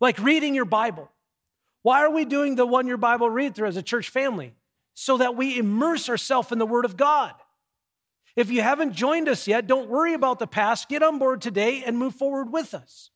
like 0.00 0.18
reading 0.18 0.56
your 0.56 0.64
Bible 0.64 1.08
why 1.82 2.02
are 2.02 2.10
we 2.10 2.24
doing 2.24 2.56
the 2.56 2.66
one 2.66 2.86
year 2.86 2.96
Bible 2.96 3.30
read 3.30 3.54
through 3.54 3.68
as 3.68 3.76
a 3.76 3.82
church 3.82 4.08
family? 4.08 4.54
So 4.94 5.16
that 5.18 5.36
we 5.36 5.58
immerse 5.58 6.08
ourselves 6.08 6.52
in 6.52 6.58
the 6.58 6.66
Word 6.66 6.84
of 6.84 6.96
God. 6.96 7.32
If 8.36 8.50
you 8.50 8.60
haven't 8.62 8.92
joined 8.92 9.28
us 9.28 9.48
yet, 9.48 9.66
don't 9.66 9.88
worry 9.88 10.14
about 10.14 10.38
the 10.38 10.46
past. 10.46 10.88
Get 10.88 11.02
on 11.02 11.18
board 11.18 11.40
today 11.40 11.82
and 11.84 11.98
move 11.98 12.14
forward 12.14 12.52
with 12.52 12.74
us. 12.74 13.10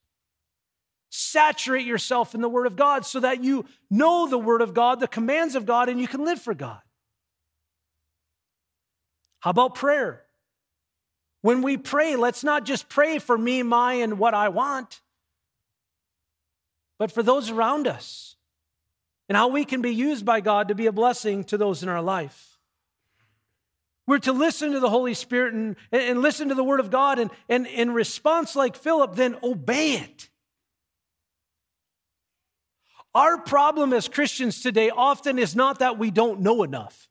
Saturate 1.11 1.87
yourself 1.87 2.35
in 2.35 2.41
the 2.41 2.49
Word 2.49 2.67
of 2.67 2.75
God 2.75 3.05
so 3.05 3.21
that 3.21 3.45
you 3.45 3.67
know 3.91 4.27
the 4.27 4.39
Word 4.39 4.63
of 4.63 4.75
God, 4.75 4.99
the 4.99 5.07
commands 5.07 5.55
of 5.55 5.67
God, 5.67 5.89
and 5.89 6.01
you 6.01 6.09
can 6.09 6.25
live 6.25 6.41
for 6.41 6.55
God. 6.55 6.81
How 9.41 9.51
about 9.51 9.75
prayer? 9.75 10.23
When 11.43 11.61
we 11.61 11.77
pray, 11.77 12.17
let's 12.17 12.43
not 12.43 12.65
just 12.65 12.89
pray 12.89 13.19
for 13.19 13.37
me, 13.37 13.63
my, 13.63 13.95
and 13.95 14.19
what 14.19 14.33
I 14.33 14.49
want. 14.49 15.03
but 16.99 17.13
for 17.13 17.23
those 17.23 17.51
around 17.51 17.87
us 17.87 18.34
and 19.29 19.37
how 19.37 19.49
we 19.49 19.65
can 19.65 19.83
be 19.83 19.95
used 19.95 20.25
by 20.25 20.41
God 20.41 20.69
to 20.69 20.75
be 20.75 20.87
a 20.87 20.93
blessing 20.93 21.45
to 21.45 21.57
those 21.57 21.83
in 21.83 21.89
our 21.89 22.03
life. 22.03 22.59
We're 24.07 24.19
to 24.21 24.33
listen 24.33 24.73
to 24.73 24.81
the 24.81 24.91
Holy 24.91 25.15
Spirit 25.15 25.55
and, 25.55 25.77
and 25.91 26.21
listen 26.21 26.51
to 26.51 26.55
the 26.55 26.65
Word 26.65 26.81
of 26.81 26.91
God, 26.91 27.19
and, 27.19 27.31
and 27.49 27.67
in 27.67 27.93
response, 27.93 28.55
like 28.55 28.77
Philip, 28.77 29.15
then 29.15 29.37
obey 29.43 29.93
it. 29.93 30.29
Our 33.15 33.39
problem 33.39 33.93
as 33.93 34.09
Christians 34.09 34.61
today 34.61 34.91
often 34.91 35.39
is 35.39 35.55
not 35.55 35.79
that 35.79 35.99
we 35.99 36.11
don't 36.11 36.41
know 36.41 36.63
enough, 36.63 37.09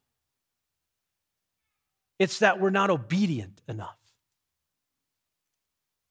it's 2.19 2.39
that 2.39 2.60
we're 2.60 2.69
not 2.69 2.89
obedient 2.89 3.62
enough. 3.67 3.97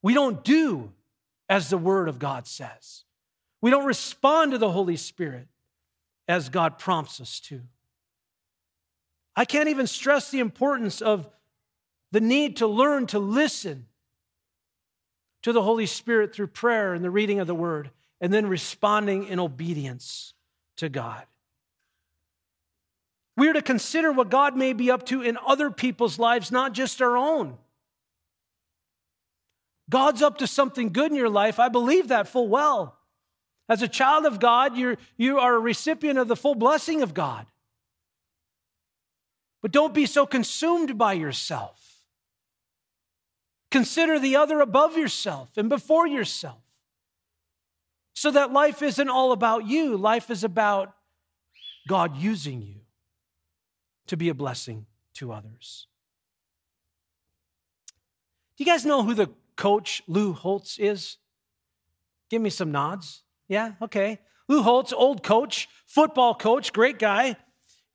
We 0.02 0.14
don't 0.14 0.42
do 0.42 0.90
as 1.48 1.70
the 1.70 1.78
Word 1.78 2.08
of 2.08 2.18
God 2.18 2.48
says, 2.48 3.04
we 3.60 3.70
don't 3.70 3.84
respond 3.84 4.50
to 4.50 4.58
the 4.58 4.72
Holy 4.72 4.96
Spirit 4.96 5.46
as 6.28 6.48
God 6.48 6.78
prompts 6.78 7.20
us 7.20 7.40
to. 7.40 7.62
I 9.34 9.44
can't 9.44 9.68
even 9.68 9.86
stress 9.86 10.30
the 10.30 10.40
importance 10.40 11.00
of 11.00 11.28
the 12.10 12.20
need 12.20 12.58
to 12.58 12.66
learn 12.66 13.06
to 13.08 13.18
listen 13.18 13.86
to 15.42 15.52
the 15.52 15.62
Holy 15.62 15.86
Spirit 15.86 16.34
through 16.34 16.48
prayer 16.48 16.94
and 16.94 17.04
the 17.04 17.10
reading 17.10 17.40
of 17.40 17.46
the 17.46 17.54
Word, 17.54 17.90
and 18.20 18.32
then 18.32 18.46
responding 18.46 19.24
in 19.26 19.40
obedience 19.40 20.34
to 20.76 20.88
God. 20.88 21.24
We're 23.36 23.54
to 23.54 23.62
consider 23.62 24.12
what 24.12 24.28
God 24.28 24.56
may 24.56 24.72
be 24.72 24.90
up 24.90 25.06
to 25.06 25.22
in 25.22 25.38
other 25.44 25.70
people's 25.70 26.18
lives, 26.18 26.52
not 26.52 26.74
just 26.74 27.00
our 27.00 27.16
own. 27.16 27.56
God's 29.88 30.22
up 30.22 30.38
to 30.38 30.46
something 30.46 30.92
good 30.92 31.10
in 31.10 31.16
your 31.16 31.30
life. 31.30 31.58
I 31.58 31.68
believe 31.68 32.08
that 32.08 32.28
full 32.28 32.48
well. 32.48 32.98
As 33.68 33.82
a 33.82 33.88
child 33.88 34.26
of 34.26 34.40
God, 34.40 34.76
you're, 34.76 34.96
you 35.16 35.38
are 35.38 35.54
a 35.54 35.60
recipient 35.60 36.18
of 36.18 36.28
the 36.28 36.36
full 36.36 36.54
blessing 36.54 37.02
of 37.02 37.14
God. 37.14 37.46
But 39.62 39.70
don't 39.70 39.94
be 39.94 40.06
so 40.06 40.26
consumed 40.26 40.98
by 40.98 41.12
yourself. 41.12 41.78
Consider 43.70 44.18
the 44.18 44.36
other 44.36 44.60
above 44.60 44.96
yourself 44.96 45.56
and 45.56 45.68
before 45.68 46.06
yourself. 46.06 46.58
So 48.14 48.30
that 48.32 48.52
life 48.52 48.82
isn't 48.82 49.08
all 49.08 49.32
about 49.32 49.66
you, 49.66 49.96
life 49.96 50.30
is 50.30 50.44
about 50.44 50.94
God 51.88 52.16
using 52.16 52.60
you 52.60 52.80
to 54.08 54.16
be 54.16 54.28
a 54.28 54.34
blessing 54.34 54.86
to 55.14 55.32
others. 55.32 55.86
Do 58.56 58.64
you 58.64 58.70
guys 58.70 58.84
know 58.84 59.02
who 59.02 59.14
the 59.14 59.30
coach 59.56 60.02
Lou 60.06 60.34
Holtz 60.34 60.78
is? 60.78 61.16
Give 62.28 62.42
me 62.42 62.50
some 62.50 62.70
nods. 62.70 63.22
Yeah, 63.52 63.72
okay. 63.82 64.18
Lou 64.48 64.62
Holtz, 64.62 64.94
old 64.94 65.22
coach, 65.22 65.68
football 65.84 66.34
coach, 66.34 66.72
great 66.72 66.98
guy. 66.98 67.36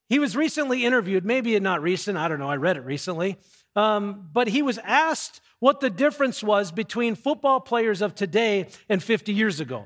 He 0.07 0.19
was 0.19 0.35
recently 0.35 0.85
interviewed, 0.85 1.25
maybe 1.25 1.59
not 1.59 1.81
recent, 1.81 2.15
I 2.15 2.27
don't 2.27 2.37
know, 2.37 2.47
I 2.47 2.57
read 2.57 2.77
it 2.77 2.81
recently. 2.81 3.37
Um, 3.75 4.29
but 4.31 4.49
he 4.49 4.61
was 4.61 4.77
asked 4.83 5.41
what 5.57 5.79
the 5.79 5.89
difference 5.89 6.43
was 6.43 6.71
between 6.71 7.15
football 7.15 7.59
players 7.59 8.03
of 8.03 8.13
today 8.13 8.67
and 8.87 9.01
50 9.01 9.33
years 9.33 9.59
ago. 9.59 9.85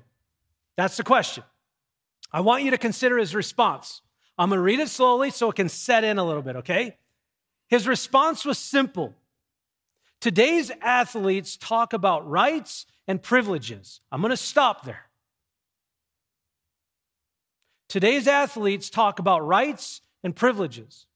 That's 0.76 0.98
the 0.98 1.04
question. 1.04 1.46
I 2.34 2.42
want 2.42 2.64
you 2.64 2.72
to 2.72 2.78
consider 2.78 3.18
his 3.18 3.34
response. 3.34 4.02
I'm 4.38 4.50
going 4.50 4.58
to 4.58 4.64
read 4.64 4.82
it 4.82 4.90
slowly 4.90 5.32
so 5.32 5.52
it 5.52 5.56
can 5.56 5.70
set 5.70 6.04
in 6.04 6.18
a 6.18 6.26
little 6.26 6.42
bit, 6.42 6.58
okay? 6.58 6.98
His 7.70 7.88
response 7.88 8.44
was 8.44 8.58
simple. 8.58 9.16
Today's 10.20 10.70
athletes 10.82 11.56
talk 11.56 11.94
about 11.94 12.30
rights 12.30 12.88
and 13.08 13.24
privileges. 13.24 14.02
I'm 14.12 14.20
going 14.20 14.32
to 14.32 14.38
stop 14.38 14.84
there. 14.84 15.06
Today's 17.92 18.26
athletes 18.26 18.90
talk 18.90 19.20
about 19.20 19.46
rights 19.46 20.00
and 20.24 20.34
privileges. 20.34 21.08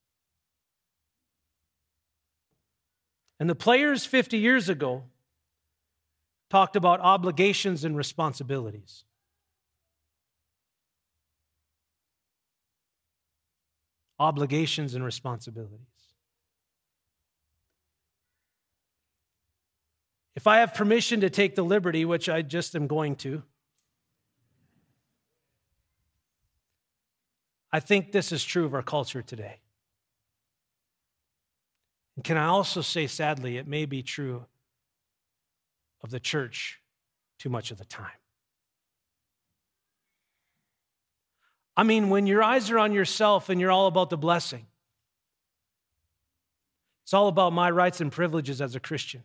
And 3.39 3.49
the 3.49 3.55
players 3.55 4.05
50 4.05 4.37
years 4.37 4.67
ago 4.67 5.03
talked 6.49 6.75
about 6.75 6.99
obligations 6.99 7.85
and 7.85 7.95
responsibilities. 7.95 9.05
Obligations 14.19 14.95
and 14.95 15.05
responsibilities. 15.05 15.79
If 20.35 20.45
I 20.45 20.57
have 20.57 20.73
permission 20.73 21.21
to 21.21 21.29
take 21.29 21.55
the 21.55 21.63
liberty, 21.63 22.03
which 22.03 22.27
I 22.27 22.41
just 22.41 22.75
am 22.75 22.87
going 22.87 23.15
to, 23.15 23.43
I 27.75 27.81
think 27.81 28.13
this 28.13 28.31
is 28.31 28.41
true 28.41 28.63
of 28.63 28.73
our 28.73 28.81
culture 28.81 29.21
today. 29.21 29.57
And 32.15 32.23
can 32.23 32.37
I 32.37 32.45
also 32.45 32.79
say, 32.79 33.05
sadly, 33.05 33.57
it 33.57 33.67
may 33.67 33.85
be 33.85 34.01
true 34.01 34.45
of 36.01 36.09
the 36.09 36.21
church 36.21 36.79
too 37.37 37.49
much 37.49 37.71
of 37.71 37.77
the 37.77 37.83
time. 37.83 38.17
I 41.75 41.83
mean, 41.83 42.09
when 42.09 42.27
your 42.27 42.41
eyes 42.41 42.71
are 42.71 42.79
on 42.79 42.93
yourself 42.93 43.49
and 43.49 43.59
you're 43.59 43.71
all 43.71 43.87
about 43.87 44.09
the 44.09 44.17
blessing, 44.17 44.67
it's 47.03 47.13
all 47.13 47.27
about 47.27 47.51
my 47.51 47.69
rights 47.69 47.99
and 47.99 48.09
privileges 48.09 48.61
as 48.61 48.77
a 48.77 48.79
Christian. 48.79 49.23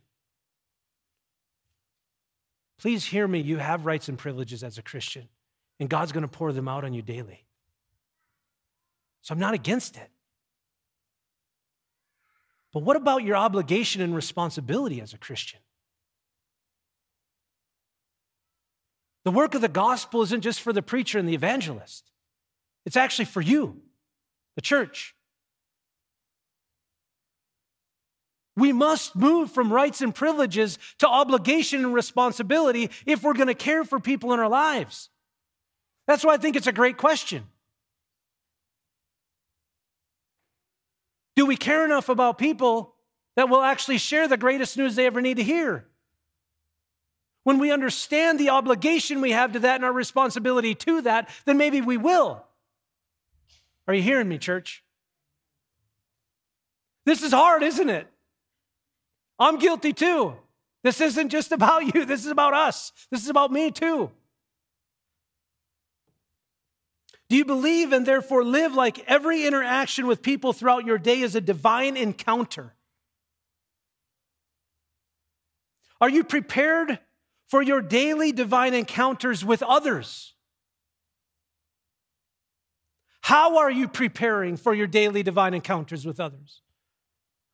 Please 2.80 3.04
hear 3.04 3.28
me. 3.28 3.38
You 3.38 3.58
have 3.58 3.86
rights 3.86 4.08
and 4.08 4.18
privileges 4.18 4.64
as 4.64 4.76
a 4.76 4.82
Christian, 4.82 5.28
and 5.78 5.88
God's 5.88 6.10
going 6.10 6.22
to 6.22 6.28
pour 6.28 6.52
them 6.52 6.66
out 6.66 6.82
on 6.82 6.92
you 6.92 7.02
daily. 7.02 7.44
So 9.22 9.32
I'm 9.34 9.40
not 9.40 9.54
against 9.54 9.96
it. 9.96 10.10
But 12.72 12.82
what 12.82 12.96
about 12.96 13.24
your 13.24 13.36
obligation 13.36 14.00
and 14.00 14.14
responsibility 14.14 15.00
as 15.00 15.12
a 15.12 15.18
Christian? 15.18 15.60
The 19.24 19.30
work 19.30 19.54
of 19.54 19.60
the 19.60 19.68
gospel 19.68 20.22
isn't 20.22 20.40
just 20.40 20.60
for 20.60 20.72
the 20.72 20.82
preacher 20.82 21.18
and 21.18 21.28
the 21.28 21.34
evangelist, 21.34 22.10
it's 22.86 22.96
actually 22.96 23.26
for 23.26 23.40
you, 23.40 23.82
the 24.56 24.62
church. 24.62 25.14
We 28.56 28.72
must 28.72 29.16
move 29.16 29.50
from 29.50 29.72
rights 29.72 30.02
and 30.02 30.14
privileges 30.14 30.78
to 30.98 31.08
obligation 31.08 31.84
and 31.84 31.94
responsibility 31.94 32.90
if 33.06 33.22
we're 33.22 33.32
going 33.32 33.46
to 33.46 33.54
care 33.54 33.84
for 33.84 34.00
people 34.00 34.34
in 34.34 34.40
our 34.40 34.48
lives. 34.48 35.08
That's 36.06 36.24
why 36.24 36.34
I 36.34 36.36
think 36.36 36.56
it's 36.56 36.66
a 36.66 36.72
great 36.72 36.98
question. 36.98 37.44
Do 41.36 41.46
we 41.46 41.56
care 41.56 41.84
enough 41.84 42.08
about 42.08 42.38
people 42.38 42.94
that 43.36 43.48
will 43.48 43.62
actually 43.62 43.98
share 43.98 44.28
the 44.28 44.36
greatest 44.36 44.76
news 44.76 44.96
they 44.96 45.06
ever 45.06 45.20
need 45.20 45.36
to 45.36 45.42
hear? 45.42 45.86
When 47.44 47.58
we 47.58 47.72
understand 47.72 48.38
the 48.38 48.50
obligation 48.50 49.20
we 49.20 49.30
have 49.30 49.52
to 49.52 49.58
that 49.60 49.76
and 49.76 49.84
our 49.84 49.92
responsibility 49.92 50.74
to 50.74 51.02
that, 51.02 51.28
then 51.46 51.56
maybe 51.56 51.80
we 51.80 51.96
will. 51.96 52.44
Are 53.88 53.94
you 53.94 54.02
hearing 54.02 54.28
me, 54.28 54.38
church? 54.38 54.84
This 57.06 57.22
is 57.22 57.32
hard, 57.32 57.62
isn't 57.62 57.88
it? 57.88 58.06
I'm 59.38 59.58
guilty 59.58 59.92
too. 59.92 60.36
This 60.84 61.00
isn't 61.00 61.30
just 61.30 61.50
about 61.52 61.94
you, 61.94 62.04
this 62.04 62.24
is 62.24 62.30
about 62.30 62.54
us. 62.54 62.92
This 63.10 63.22
is 63.22 63.28
about 63.28 63.50
me 63.50 63.70
too. 63.70 64.10
Do 67.30 67.36
you 67.36 67.44
believe 67.44 67.92
and 67.92 68.04
therefore 68.04 68.42
live 68.42 68.74
like 68.74 69.04
every 69.06 69.44
interaction 69.44 70.08
with 70.08 70.20
people 70.20 70.52
throughout 70.52 70.84
your 70.84 70.98
day 70.98 71.20
is 71.20 71.36
a 71.36 71.40
divine 71.40 71.96
encounter? 71.96 72.74
Are 76.00 76.10
you 76.10 76.24
prepared 76.24 76.98
for 77.46 77.62
your 77.62 77.82
daily 77.82 78.32
divine 78.32 78.74
encounters 78.74 79.44
with 79.44 79.62
others? 79.62 80.34
How 83.20 83.58
are 83.58 83.70
you 83.70 83.86
preparing 83.86 84.56
for 84.56 84.74
your 84.74 84.88
daily 84.88 85.22
divine 85.22 85.54
encounters 85.54 86.04
with 86.04 86.18
others? 86.18 86.62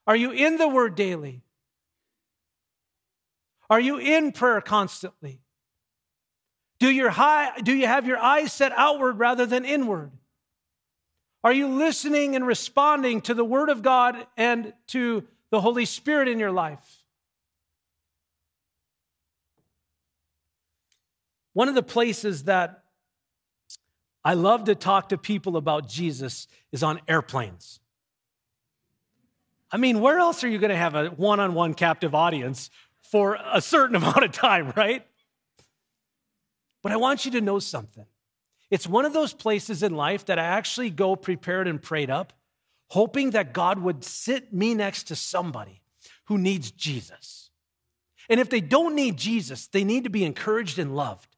Are 0.07 0.17
you 0.17 0.31
in 0.31 0.57
the 0.57 0.69
Word 0.69 0.95
daily? 0.95 1.43
Are 3.69 3.81
you 3.81 3.99
in 3.99 4.33
prayer 4.33 4.63
constantly? 4.63 5.43
Do, 6.79 6.91
your 6.91 7.11
high, 7.11 7.59
do 7.61 7.75
you 7.75 7.87
have 7.87 8.07
your 8.07 8.19
eyes 8.19 8.53
set 8.53 8.73
outward 8.73 9.19
rather 9.19 9.47
than 9.47 9.65
inward? 9.65 10.11
Are 11.43 11.53
you 11.53 11.69
listening 11.69 12.35
and 12.35 12.47
responding 12.47 13.21
to 13.23 13.35
the 13.35 13.45
Word 13.45 13.69
of 13.69 13.83
God 13.83 14.27
and 14.37 14.73
to 14.89 15.25
the 15.51 15.61
Holy 15.61 15.85
Spirit 15.85 16.29
in 16.29 16.39
your 16.39 16.51
life? 16.51 17.05
One 21.53 21.69
of 21.69 21.75
the 21.75 21.83
places 21.83 22.45
that 22.45 22.83
I 24.25 24.35
love 24.35 24.65
to 24.65 24.75
talk 24.75 25.11
to 25.11 25.17
people 25.17 25.57
about 25.57 25.89
Jesus 25.89 26.49
is 26.73 26.83
on 26.83 27.01
airplanes. 27.07 27.81
I 29.71 29.77
mean, 29.77 30.01
where 30.01 30.19
else 30.19 30.43
are 30.45 30.49
you 30.49 30.59
going 30.59 30.71
to 30.71 30.77
have 30.77 30.95
a 30.95 31.07
one 31.07 31.39
on 31.41 31.55
one 31.55 31.75
captive 31.75 32.15
audience 32.15 32.71
for 33.03 33.39
a 33.53 33.61
certain 33.61 33.95
amount 34.03 34.25
of 34.25 34.33
time, 34.33 34.73
right? 34.77 35.07
But 36.83 36.93
I 36.93 36.97
want 36.97 37.25
you 37.25 37.31
to 37.33 37.41
know 37.41 37.59
something. 37.59 38.07
It's 38.71 38.87
one 38.87 39.05
of 39.05 39.13
those 39.13 39.33
places 39.33 39.83
in 39.83 39.95
life 39.95 40.25
that 40.27 40.39
I 40.39 40.45
actually 40.45 40.91
go 40.91 41.17
prepared 41.17 41.69
and 41.69 41.81
prayed 41.81 42.11
up, 42.11 42.33
hoping 42.89 43.31
that 43.31 43.53
God 43.53 43.79
would 43.79 44.05
sit 44.05 44.53
me 44.53 44.75
next 44.75 45.05
to 45.05 45.17
somebody 45.17 45.83
who 46.27 46.39
needs 46.39 46.71
Jesus. 46.71 47.51
And 48.29 48.41
if 48.41 48.51
they 48.51 48.61
don't 48.61 48.95
need 48.95 49.17
Jesus, 49.17 49.69
they 49.69 49.85
need 49.85 50.05
to 50.05 50.11
be 50.11 50.25
encouraged 50.25 50.79
and 50.79 50.97
loved. 50.97 51.37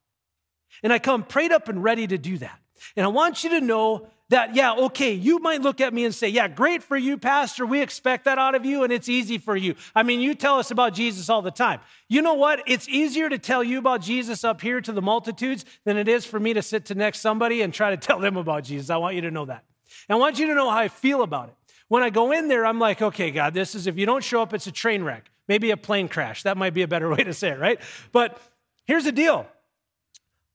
And 0.81 0.91
I 0.91 0.99
come 0.99 1.23
prayed 1.23 1.51
up 1.51 1.67
and 1.67 1.83
ready 1.83 2.07
to 2.07 2.17
do 2.17 2.37
that. 2.39 2.59
And 2.95 3.05
I 3.05 3.09
want 3.09 3.43
you 3.43 3.51
to 3.51 3.61
know 3.61 4.07
that, 4.29 4.55
yeah, 4.55 4.73
okay, 4.73 5.11
you 5.11 5.39
might 5.39 5.61
look 5.61 5.81
at 5.81 5.93
me 5.93 6.05
and 6.05 6.13
say, 6.13 6.27
yeah, 6.27 6.47
great 6.47 6.83
for 6.83 6.95
you, 6.95 7.17
Pastor. 7.17 7.65
We 7.65 7.81
expect 7.81 8.25
that 8.25 8.37
out 8.37 8.53
of 8.53 8.63
you, 8.63 8.83
and 8.83 8.93
it's 8.93 9.09
easy 9.09 9.39
for 9.39 9.55
you. 9.55 9.75
I 9.95 10.03
mean, 10.03 10.21
you 10.21 10.35
tell 10.35 10.59
us 10.59 10.69
about 10.69 10.93
Jesus 10.93 11.29
all 11.29 11.41
the 11.41 11.51
time. 11.51 11.79
You 12.07 12.21
know 12.21 12.35
what? 12.35 12.61
It's 12.67 12.87
easier 12.87 13.27
to 13.27 13.39
tell 13.39 13.63
you 13.63 13.79
about 13.79 14.01
Jesus 14.01 14.43
up 14.43 14.61
here 14.61 14.81
to 14.81 14.91
the 14.91 15.01
multitudes 15.01 15.65
than 15.83 15.97
it 15.97 16.07
is 16.07 16.25
for 16.25 16.39
me 16.39 16.53
to 16.53 16.61
sit 16.61 16.85
to 16.85 16.95
next 16.95 17.21
somebody 17.21 17.63
and 17.63 17.73
try 17.73 17.89
to 17.89 17.97
tell 18.07 18.19
them 18.19 18.37
about 18.37 18.63
Jesus. 18.63 18.89
I 18.89 18.97
want 18.97 19.15
you 19.15 19.21
to 19.21 19.31
know 19.31 19.45
that. 19.45 19.63
And 20.07 20.15
I 20.15 20.19
want 20.19 20.37
you 20.37 20.45
to 20.47 20.53
know 20.53 20.69
how 20.69 20.77
I 20.77 20.87
feel 20.89 21.23
about 21.23 21.49
it. 21.49 21.55
When 21.87 22.03
I 22.03 22.11
go 22.11 22.31
in 22.31 22.47
there, 22.47 22.67
I'm 22.67 22.77
like, 22.77 23.01
okay, 23.01 23.31
God, 23.31 23.55
this 23.55 23.73
is, 23.73 23.87
if 23.87 23.97
you 23.97 24.05
don't 24.05 24.23
show 24.23 24.43
up, 24.43 24.53
it's 24.53 24.67
a 24.67 24.71
train 24.71 25.03
wreck, 25.03 25.31
maybe 25.47 25.71
a 25.71 25.77
plane 25.77 26.07
crash. 26.07 26.43
That 26.43 26.55
might 26.55 26.75
be 26.75 26.83
a 26.83 26.87
better 26.87 27.09
way 27.15 27.23
to 27.23 27.33
say 27.33 27.49
it, 27.49 27.59
right? 27.59 27.81
But 28.11 28.39
here's 28.85 29.05
the 29.05 29.11
deal 29.11 29.47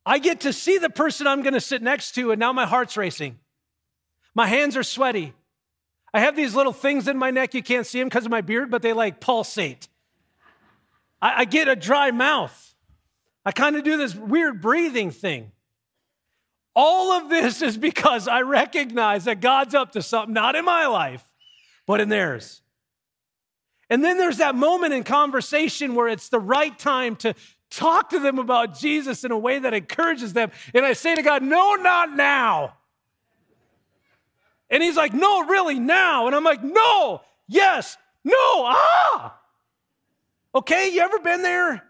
I 0.07 0.19
get 0.19 0.41
to 0.41 0.53
see 0.53 0.79
the 0.79 0.91
person 0.91 1.27
I'm 1.27 1.43
going 1.43 1.55
to 1.55 1.61
sit 1.61 1.83
next 1.83 2.13
to, 2.13 2.31
and 2.31 2.39
now 2.39 2.53
my 2.53 2.67
heart's 2.67 2.97
racing. 2.97 3.41
My 4.35 4.47
hands 4.47 4.77
are 4.77 4.83
sweaty. 4.83 5.33
I 6.13 6.21
have 6.21 6.37
these 6.37 6.55
little 6.55 6.73
things 6.73 7.09
in 7.09 7.17
my 7.17 7.31
neck. 7.31 7.55
You 7.55 7.63
can't 7.63 7.87
see 7.87 7.99
them 7.99 8.09
because 8.09 8.25
of 8.25 8.31
my 8.31 8.41
beard, 8.41 8.71
but 8.71 8.83
they 8.83 8.93
like 8.93 9.21
pulsate. 9.21 9.89
I, 11.21 11.41
I 11.41 11.45
get 11.45 11.69
a 11.69 11.77
dry 11.77 12.11
mouth. 12.11 12.75
I 13.45 13.53
kind 13.53 13.77
of 13.77 13.85
do 13.85 13.97
this 13.97 14.15
weird 14.15 14.61
breathing 14.61 15.11
thing. 15.11 15.53
All 16.77 17.13
of 17.13 17.29
this 17.29 17.63
is 17.63 17.77
because 17.77 18.27
I 18.27 18.43
recognize 18.43 19.25
that 19.25 19.41
God's 19.41 19.75
up 19.75 19.93
to 19.93 20.03
something, 20.03 20.35
not 20.35 20.57
in 20.57 20.65
my 20.65 20.87
life, 20.87 21.23
but 21.87 22.01
in 22.01 22.09
theirs. 22.09 22.63
And 23.91 24.03
then 24.03 24.19
there's 24.19 24.39
that 24.39 24.55
moment 24.55 24.93
in 24.93 25.05
conversation 25.05 25.95
where 25.95 26.09
it's 26.09 26.29
the 26.29 26.41
right 26.41 26.77
time 26.77 27.17
to 27.17 27.35
talk 27.71 28.11
to 28.11 28.19
them 28.19 28.39
about 28.39 28.79
Jesus 28.79 29.25
in 29.25 29.31
a 29.31 29.39
way 29.39 29.59
that 29.59 29.75
encourages 29.75 30.33
them. 30.33 30.51
And 30.73 30.85
I 30.85 30.95
say 30.95 31.15
to 31.15 31.23
God, 31.23 31.43
No, 31.43 31.75
not 31.75 32.17
now. 32.17 32.75
And 34.75 34.83
he's 34.83 34.97
like, 34.97 35.15
No, 35.15 35.47
really, 35.47 35.79
now. 35.79 36.27
And 36.27 36.35
I'm 36.35 36.43
like, 36.43 36.65
No, 36.65 37.21
yes, 37.47 37.97
no, 38.25 38.35
ah. 38.35 39.39
Okay, 40.53 40.93
you 40.93 41.01
ever 41.01 41.21
been 41.21 41.43
there? 41.43 41.85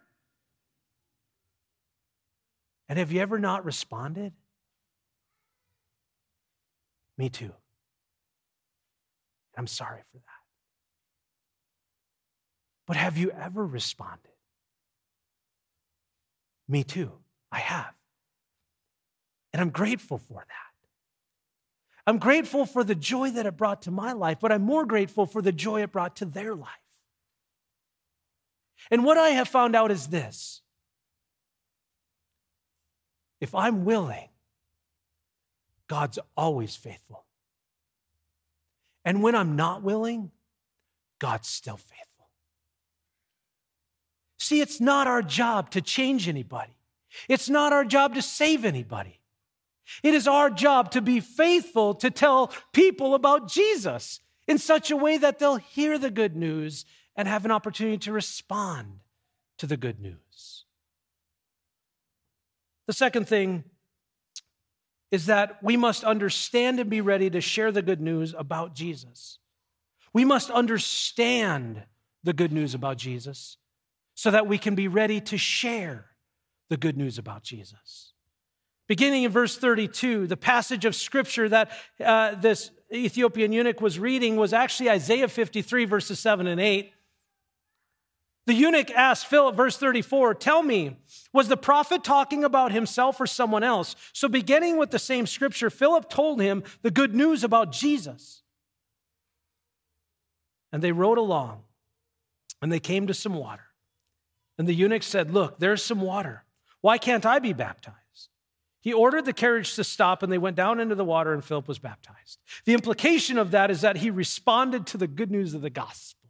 And 2.87 2.99
have 2.99 3.11
you 3.11 3.23
ever 3.23 3.39
not 3.39 3.65
responded? 3.65 4.35
Me 7.17 7.31
too. 7.31 7.53
I'm 9.57 9.67
sorry 9.67 10.03
for 10.13 10.19
that. 10.19 10.43
But 12.87 12.97
have 12.97 13.17
you 13.17 13.31
ever 13.31 13.65
responded? 13.65 14.29
Me 16.69 16.85
too. 16.85 17.13
I 17.51 17.61
have. 17.61 17.95
And 19.55 19.63
I'm 19.63 19.71
grateful 19.71 20.19
for 20.19 20.45
that. 20.47 20.74
I'm 22.07 22.19
grateful 22.19 22.67
for 22.67 22.85
the 22.85 22.95
joy 22.95 23.31
that 23.31 23.47
it 23.47 23.57
brought 23.57 23.83
to 23.83 23.91
my 23.91 24.13
life, 24.13 24.39
but 24.41 24.53
I'm 24.53 24.63
more 24.63 24.85
grateful 24.85 25.27
for 25.27 25.41
the 25.41 25.53
joy 25.53 25.83
it 25.83 25.93
brought 25.93 26.17
to 26.17 26.25
their 26.25 26.55
life. 26.55 26.69
And 28.91 29.05
what 29.05 29.17
I 29.17 29.31
have 29.31 29.49
found 29.49 29.75
out 29.75 29.91
is 29.91 30.09
this 30.09 30.61
if 33.41 33.55
I'm 33.55 33.85
willing, 33.85 34.29
God's 35.89 36.19
always 36.37 36.77
faithful. 36.77 37.25
And 39.05 39.23
when 39.23 39.35
I'm 39.35 39.57
not 39.57 39.83
willing, 39.83 40.31
God's 41.19 41.49
still 41.49 41.77
faithful. 41.77 42.29
See, 44.39 44.61
it's 44.61 44.81
not 44.81 45.07
our 45.07 45.23
job 45.23 45.71
to 45.71 45.81
change 45.81 46.29
anybody. 46.29 46.77
It's 47.29 47.49
not 47.49 47.73
our 47.73 47.85
job 47.85 48.15
to 48.15 48.23
save 48.23 48.65
anybody. 48.65 49.21
It 50.03 50.15
is 50.15 50.27
our 50.27 50.51
job 50.51 50.91
to 50.93 51.01
be 51.01 51.21
faithful 51.21 51.95
to 51.97 52.11
tell 52.11 52.53
people 52.73 53.15
about 53.15 53.49
Jesus 53.49 54.21
in 54.47 54.59
such 54.59 54.91
a 54.91 54.97
way 54.97 55.17
that 55.19 55.39
they'll 55.39 55.57
hear 55.57 55.99
the 55.99 56.11
good 56.11 56.37
news 56.37 56.85
and 57.17 57.29
have 57.29 57.45
an 57.45 57.51
opportunity 57.51 57.99
to 57.99 58.13
respond 58.13 59.01
to 59.59 59.67
the 59.67 59.77
good 59.77 60.01
news. 60.01 60.65
The 62.87 62.93
second 62.93 63.29
thing 63.29 63.65
is 65.11 65.27
that 65.27 65.63
we 65.63 65.77
must 65.77 66.05
understand 66.05 66.81
and 66.81 66.91
be 66.91 67.01
ready 67.01 67.31
to 67.31 67.41
share 67.41 67.71
the 67.71 67.83
good 67.83 68.01
news 68.01 68.35
about 68.37 68.75
Jesus. 68.75 69.39
We 70.13 70.25
must 70.25 70.51
understand 70.51 71.85
the 72.23 72.33
good 72.33 72.53
news 72.53 72.75
about 72.75 72.97
Jesus 72.97 73.59
so 74.15 74.31
that 74.31 74.47
we 74.47 74.59
can 74.59 74.75
be 74.75 74.89
ready 74.89 75.21
to 75.21 75.39
share 75.39 76.07
the 76.69 76.77
good 76.77 76.97
news 76.97 77.19
about 77.19 77.43
Jesus. 77.43 78.14
Beginning 78.87 79.23
in 79.23 79.31
verse 79.31 79.57
32, 79.57 80.27
the 80.27 80.37
passage 80.37 80.85
of 80.85 80.95
scripture 80.95 81.49
that 81.49 81.71
uh, 82.05 82.35
this 82.35 82.71
Ethiopian 82.93 83.53
eunuch 83.53 83.81
was 83.81 83.99
reading 83.99 84.37
was 84.37 84.53
actually 84.53 84.91
Isaiah 84.91 85.29
53, 85.29 85.87
verses 85.87 86.19
7 86.19 86.47
and 86.47 86.61
8. 86.61 86.93
The 88.47 88.53
eunuch 88.53 88.91
asked 88.91 89.27
Philip, 89.27 89.57
verse 89.57 89.79
34, 89.79 90.35
Tell 90.35 90.63
me, 90.63 90.99
was 91.33 91.49
the 91.49 91.57
prophet 91.57 92.05
talking 92.05 92.45
about 92.45 92.73
himself 92.73 93.19
or 93.19 93.27
someone 93.27 93.63
else? 93.63 93.97
So, 94.13 94.29
beginning 94.29 94.77
with 94.77 94.91
the 94.91 94.99
same 94.99 95.27
scripture, 95.27 95.71
Philip 95.71 96.11
told 96.11 96.43
him 96.43 96.63
the 96.83 96.91
good 96.91 97.15
news 97.15 97.43
about 97.43 97.73
Jesus. 97.73 98.43
And 100.73 100.83
they 100.83 100.93
rode 100.93 101.17
along, 101.17 101.63
and 102.61 102.71
they 102.71 102.81
came 102.81 103.07
to 103.07 103.15
some 103.15 103.35
water. 103.35 103.65
And 104.59 104.69
the 104.69 104.75
eunuch 104.75 105.05
said, 105.05 105.33
Look, 105.33 105.59
there's 105.59 105.83
some 105.83 106.03
water. 106.03 106.45
Why 106.83 106.99
can't 106.99 107.25
I 107.25 107.39
be 107.39 107.55
baptized? 107.55 107.97
He 108.85 108.93
ordered 108.93 109.25
the 109.25 109.33
carriage 109.33 109.75
to 109.77 109.83
stop 109.83 110.23
and 110.23 110.31
they 110.31 110.37
went 110.37 110.57
down 110.57 110.79
into 110.79 110.95
the 110.95 111.07
water 111.07 111.33
and 111.33 111.43
Philip 111.43 111.67
was 111.67 111.79
baptized. 111.79 112.39
The 112.67 112.75
implication 112.75 113.39
of 113.39 113.51
that 113.53 113.71
is 113.71 113.81
that 113.81 113.97
he 113.97 114.11
responded 114.11 114.87
to 114.89 114.99
the 114.99 115.07
good 115.07 115.31
news 115.31 115.55
of 115.55 115.63
the 115.63 115.71
gospel. 115.71 116.29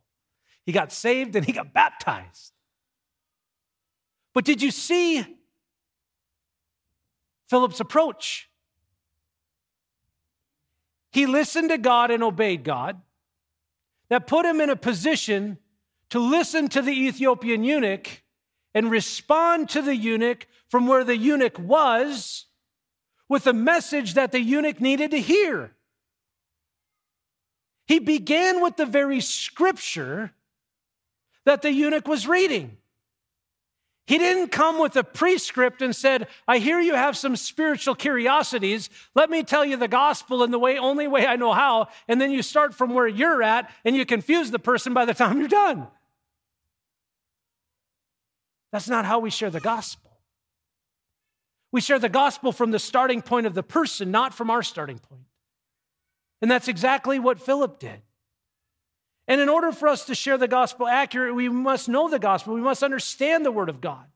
He 0.64 0.70
got 0.70 0.92
saved 0.92 1.34
and 1.34 1.44
he 1.44 1.50
got 1.50 1.72
baptized. 1.74 2.52
But 4.34 4.44
did 4.44 4.62
you 4.62 4.70
see 4.70 5.26
Philip's 7.48 7.80
approach? 7.80 8.48
He 11.10 11.26
listened 11.26 11.70
to 11.70 11.78
God 11.78 12.12
and 12.12 12.22
obeyed 12.22 12.62
God. 12.62 13.00
That 14.10 14.28
put 14.28 14.46
him 14.46 14.60
in 14.60 14.70
a 14.70 14.76
position 14.76 15.58
to 16.10 16.20
listen 16.20 16.68
to 16.68 16.82
the 16.82 16.92
Ethiopian 16.92 17.64
eunuch 17.64 18.22
and 18.74 18.90
respond 18.90 19.68
to 19.70 19.82
the 19.82 19.96
eunuch 19.96 20.46
from 20.68 20.86
where 20.86 21.04
the 21.04 21.16
eunuch 21.16 21.58
was 21.58 22.46
with 23.28 23.46
a 23.46 23.52
message 23.52 24.14
that 24.14 24.32
the 24.32 24.40
eunuch 24.40 24.80
needed 24.80 25.12
to 25.12 25.20
hear. 25.20 25.72
He 27.86 27.98
began 27.98 28.62
with 28.62 28.76
the 28.76 28.86
very 28.86 29.20
scripture 29.20 30.32
that 31.44 31.62
the 31.62 31.72
eunuch 31.72 32.08
was 32.08 32.26
reading. 32.26 32.78
He 34.06 34.18
didn't 34.18 34.48
come 34.48 34.78
with 34.78 34.96
a 34.96 35.04
prescript 35.04 35.80
and 35.80 35.96
said, 35.96 36.28
I 36.46 36.58
hear 36.58 36.78
you 36.78 36.94
have 36.94 37.16
some 37.16 37.36
spiritual 37.36 37.94
curiosities. 37.94 38.90
Let 39.14 39.30
me 39.30 39.42
tell 39.42 39.64
you 39.64 39.78
the 39.78 39.88
gospel 39.88 40.42
in 40.42 40.50
the 40.50 40.58
way, 40.58 40.76
only 40.76 41.08
way 41.08 41.26
I 41.26 41.36
know 41.36 41.52
how. 41.52 41.88
And 42.06 42.20
then 42.20 42.30
you 42.30 42.42
start 42.42 42.74
from 42.74 42.92
where 42.92 43.08
you're 43.08 43.42
at 43.42 43.70
and 43.82 43.96
you 43.96 44.04
confuse 44.04 44.50
the 44.50 44.58
person 44.58 44.92
by 44.92 45.06
the 45.06 45.14
time 45.14 45.38
you're 45.38 45.48
done. 45.48 45.88
That's 48.74 48.88
not 48.88 49.04
how 49.04 49.20
we 49.20 49.30
share 49.30 49.50
the 49.50 49.60
gospel. 49.60 50.10
We 51.70 51.80
share 51.80 52.00
the 52.00 52.08
gospel 52.08 52.50
from 52.50 52.72
the 52.72 52.80
starting 52.80 53.22
point 53.22 53.46
of 53.46 53.54
the 53.54 53.62
person, 53.62 54.10
not 54.10 54.34
from 54.34 54.50
our 54.50 54.64
starting 54.64 54.98
point. 54.98 55.26
And 56.42 56.50
that's 56.50 56.66
exactly 56.66 57.20
what 57.20 57.38
Philip 57.38 57.78
did. 57.78 58.02
And 59.28 59.40
in 59.40 59.48
order 59.48 59.70
for 59.70 59.86
us 59.86 60.04
to 60.06 60.14
share 60.16 60.36
the 60.38 60.48
gospel 60.48 60.88
accurately, 60.88 61.48
we 61.48 61.48
must 61.48 61.88
know 61.88 62.08
the 62.08 62.18
gospel. 62.18 62.52
We 62.52 62.62
must 62.62 62.82
understand 62.82 63.46
the 63.46 63.52
word 63.52 63.68
of 63.68 63.80
God. 63.80 64.06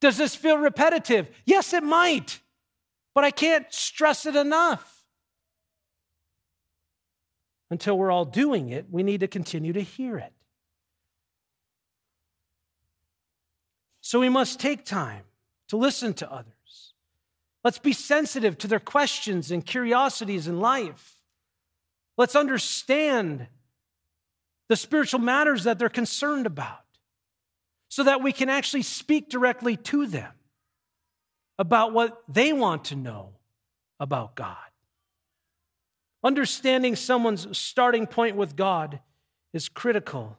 Does 0.00 0.16
this 0.16 0.36
feel 0.36 0.58
repetitive? 0.58 1.28
Yes, 1.44 1.72
it 1.72 1.82
might, 1.82 2.38
but 3.12 3.24
I 3.24 3.32
can't 3.32 3.66
stress 3.74 4.24
it 4.24 4.36
enough. 4.36 5.04
Until 7.72 7.98
we're 7.98 8.12
all 8.12 8.24
doing 8.24 8.68
it, 8.68 8.86
we 8.88 9.02
need 9.02 9.18
to 9.18 9.26
continue 9.26 9.72
to 9.72 9.82
hear 9.82 10.16
it. 10.16 10.32
So 14.10 14.18
we 14.18 14.28
must 14.28 14.58
take 14.58 14.84
time 14.84 15.22
to 15.68 15.76
listen 15.76 16.14
to 16.14 16.28
others. 16.28 16.94
Let's 17.62 17.78
be 17.78 17.92
sensitive 17.92 18.58
to 18.58 18.66
their 18.66 18.80
questions 18.80 19.52
and 19.52 19.64
curiosities 19.64 20.48
in 20.48 20.58
life. 20.58 21.20
Let's 22.18 22.34
understand 22.34 23.46
the 24.68 24.74
spiritual 24.74 25.20
matters 25.20 25.62
that 25.62 25.78
they're 25.78 25.88
concerned 25.88 26.46
about 26.46 26.82
so 27.88 28.02
that 28.02 28.20
we 28.20 28.32
can 28.32 28.48
actually 28.48 28.82
speak 28.82 29.28
directly 29.28 29.76
to 29.76 30.08
them. 30.08 30.32
about 31.56 31.92
what 31.92 32.22
they 32.26 32.52
want 32.52 32.86
to 32.86 32.96
know 32.96 33.34
about 34.00 34.34
God. 34.34 34.56
Understanding 36.24 36.96
someone's 36.96 37.56
starting 37.56 38.08
point 38.08 38.34
with 38.34 38.56
God 38.56 38.98
is 39.52 39.68
critical 39.68 40.36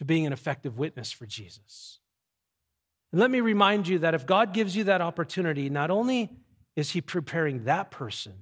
to 0.00 0.04
being 0.06 0.24
an 0.24 0.32
effective 0.32 0.78
witness 0.78 1.12
for 1.12 1.26
Jesus. 1.26 1.98
And 3.12 3.20
let 3.20 3.30
me 3.30 3.42
remind 3.42 3.86
you 3.86 3.98
that 3.98 4.14
if 4.14 4.24
God 4.24 4.54
gives 4.54 4.74
you 4.74 4.84
that 4.84 5.02
opportunity, 5.02 5.68
not 5.68 5.90
only 5.90 6.30
is 6.74 6.92
He 6.92 7.02
preparing 7.02 7.64
that 7.64 7.90
person, 7.90 8.32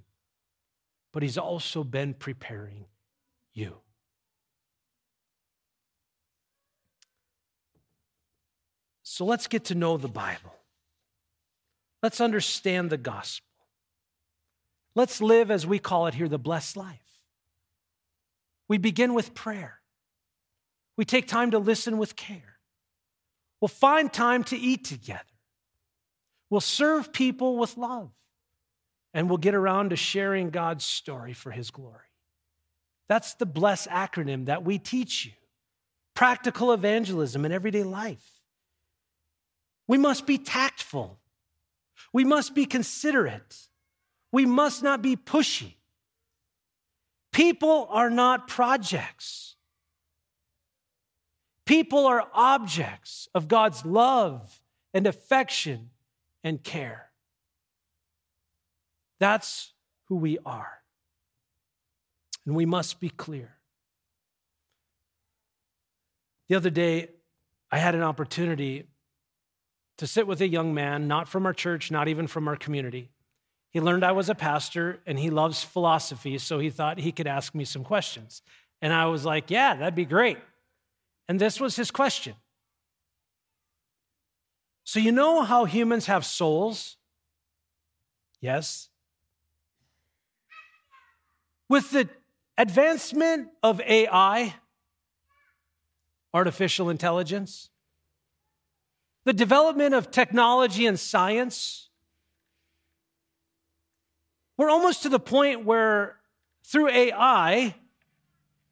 but 1.13 1.25
He's 1.25 1.37
also 1.37 1.83
been 1.83 2.15
preparing 2.15 2.85
you. 3.55 3.75
So 9.03 9.25
let's 9.25 9.49
get 9.49 9.65
to 9.65 9.75
know 9.75 9.97
the 9.97 10.07
Bible. 10.07 10.55
Let's 12.05 12.21
understand 12.21 12.91
the 12.91 12.99
gospel. 12.99 13.49
Let's 14.95 15.21
live, 15.21 15.51
as 15.51 15.67
we 15.67 15.81
call 15.81 16.07
it 16.07 16.15
here, 16.15 16.29
the 16.29 16.39
blessed 16.39 16.77
life. 16.77 17.01
We 18.69 18.79
begin 18.79 19.13
with 19.13 19.35
prayer. 19.35 19.78
We 20.99 21.05
take 21.05 21.29
time 21.29 21.53
to 21.53 21.59
listen 21.59 21.97
with 21.97 22.17
care. 22.17 22.59
We'll 23.61 23.69
find 23.69 24.13
time 24.13 24.45
to 24.45 24.57
eat 24.59 24.85
together. 24.85 25.23
We'll 26.51 26.61
serve 26.61 27.13
people 27.13 27.57
with 27.57 27.79
love. 27.79 28.11
And 29.15 29.29
we'll 29.29 29.39
get 29.39 29.55
around 29.55 29.91
to 29.91 29.97
sharing 29.97 30.51
God's 30.51 30.85
story 30.85 31.33
for 31.33 31.51
His 31.51 31.71
glory. 31.71 32.03
That's 33.09 33.35
the 33.35 33.47
BLESS 33.47 33.87
acronym 33.87 34.47
that 34.47 34.65
we 34.65 34.79
teach 34.79 35.25
you 35.25 35.33
practical 36.15 36.73
evangelism 36.73 37.45
in 37.45 37.53
everyday 37.53 37.85
life. 37.85 38.43
We 39.87 39.99
must 39.99 40.27
be 40.27 40.37
tactful. 40.37 41.21
We 42.13 42.25
must 42.25 42.55
be 42.55 42.67
considerate. 42.67 43.57
We 44.33 44.45
must 44.45 44.83
not 44.83 45.01
be 45.01 45.17
pushy. 45.17 45.75
People 47.33 47.87
are 47.91 48.11
not 48.11 48.49
projects. 48.49 49.55
People 51.69 52.07
are 52.07 52.27
objects 52.33 53.29
of 53.35 53.47
God's 53.47 53.85
love 53.85 54.63
and 54.95 55.07
affection 55.07 55.91
and 56.43 56.65
care. 56.65 57.11
That's 59.21 59.75
who 60.07 60.17
we 60.17 60.39
are. 60.47 60.79
And 62.47 62.57
we 62.57 62.65
must 62.65 63.01
be 63.01 63.11
clear. 63.11 63.59
The 66.49 66.55
other 66.55 66.71
day, 66.71 67.11
I 67.71 67.77
had 67.77 67.95
an 67.95 68.03
opportunity 68.03 68.85
to 69.99 70.07
sit 70.07 70.27
with 70.27 70.41
a 70.41 70.49
young 70.49 70.73
man, 70.73 71.07
not 71.07 71.29
from 71.29 71.45
our 71.45 71.53
church, 71.53 71.91
not 71.91 72.09
even 72.09 72.27
from 72.27 72.49
our 72.49 72.57
community. 72.57 73.11
He 73.69 73.81
learned 73.83 74.05
I 74.05 74.13
was 74.13 74.31
a 74.31 74.35
pastor 74.35 75.01
and 75.05 75.19
he 75.19 75.29
loves 75.29 75.63
philosophy, 75.65 76.39
so 76.39 76.61
he 76.61 76.71
thought 76.71 76.99
he 76.99 77.13
could 77.13 77.27
ask 77.27 77.55
me 77.55 77.67
some 77.67 77.85
questions. 77.85 78.41
And 78.81 78.95
I 78.95 79.05
was 79.05 79.27
like, 79.27 79.51
yeah, 79.51 79.75
that'd 79.75 79.95
be 79.95 80.07
great. 80.07 80.39
And 81.29 81.39
this 81.39 81.61
was 81.61 81.77
his 81.77 81.91
question. 81.91 82.35
So, 84.85 84.99
you 84.99 85.13
know 85.13 85.43
how 85.43 85.67
humans 85.67 86.07
have 86.07 86.25
souls? 86.25 86.97
Yes. 88.41 88.89
With 91.69 91.91
the 91.91 92.09
advancement 92.57 93.49
of 93.63 93.83
AI, 93.83 94.55
artificial 96.33 96.89
intelligence, 96.89 97.69
the 99.25 99.35
development 99.35 99.95
of 99.95 100.11
technology 100.11 100.87
and 100.87 100.99
science, 100.99 101.91
we're 104.57 104.71
almost 104.71 105.03
to 105.03 105.11
the 105.11 105.21
point 105.21 105.67
where 105.67 106.17
through 106.65 106.89
AI, 106.89 107.75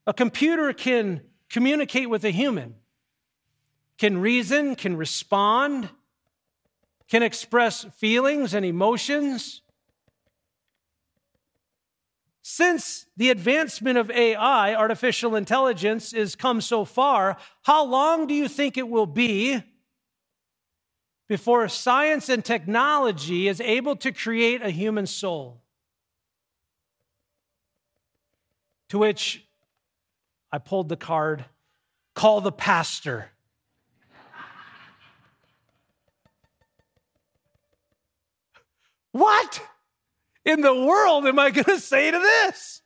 a 0.06 0.14
computer 0.14 0.72
can 0.72 1.20
communicate 1.50 2.10
with 2.10 2.24
a 2.24 2.30
human, 2.30 2.74
can 3.98 4.18
reason, 4.18 4.74
can 4.74 4.96
respond, 4.96 5.88
can 7.08 7.22
express 7.22 7.84
feelings 7.84 8.52
and 8.54 8.64
emotions. 8.64 9.62
Since 12.42 13.06
the 13.16 13.30
advancement 13.30 13.98
of 13.98 14.10
AI, 14.10 14.74
artificial 14.74 15.34
intelligence, 15.34 16.12
has 16.12 16.36
come 16.36 16.60
so 16.60 16.84
far, 16.84 17.36
how 17.62 17.84
long 17.84 18.26
do 18.26 18.34
you 18.34 18.48
think 18.48 18.76
it 18.76 18.88
will 18.88 19.06
be 19.06 19.62
before 21.28 21.66
science 21.68 22.28
and 22.28 22.44
technology 22.44 23.48
is 23.48 23.60
able 23.60 23.96
to 23.96 24.12
create 24.12 24.62
a 24.62 24.70
human 24.70 25.06
soul? 25.06 25.62
To 28.90 28.98
which 28.98 29.45
I 30.56 30.58
pulled 30.58 30.88
the 30.88 30.96
card 30.96 31.44
call 32.14 32.40
the 32.40 32.50
pastor. 32.50 33.28
what 39.12 39.60
in 40.46 40.62
the 40.62 40.74
world 40.74 41.26
am 41.26 41.38
I 41.38 41.50
going 41.50 41.64
to 41.64 41.78
say 41.78 42.10
to 42.10 42.18
this? 42.18 42.80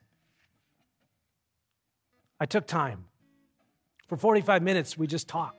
I 2.40 2.46
took 2.46 2.66
time. 2.66 3.04
For 4.08 4.16
45 4.16 4.64
minutes, 4.64 4.98
we 4.98 5.06
just 5.06 5.28
talked. 5.28 5.56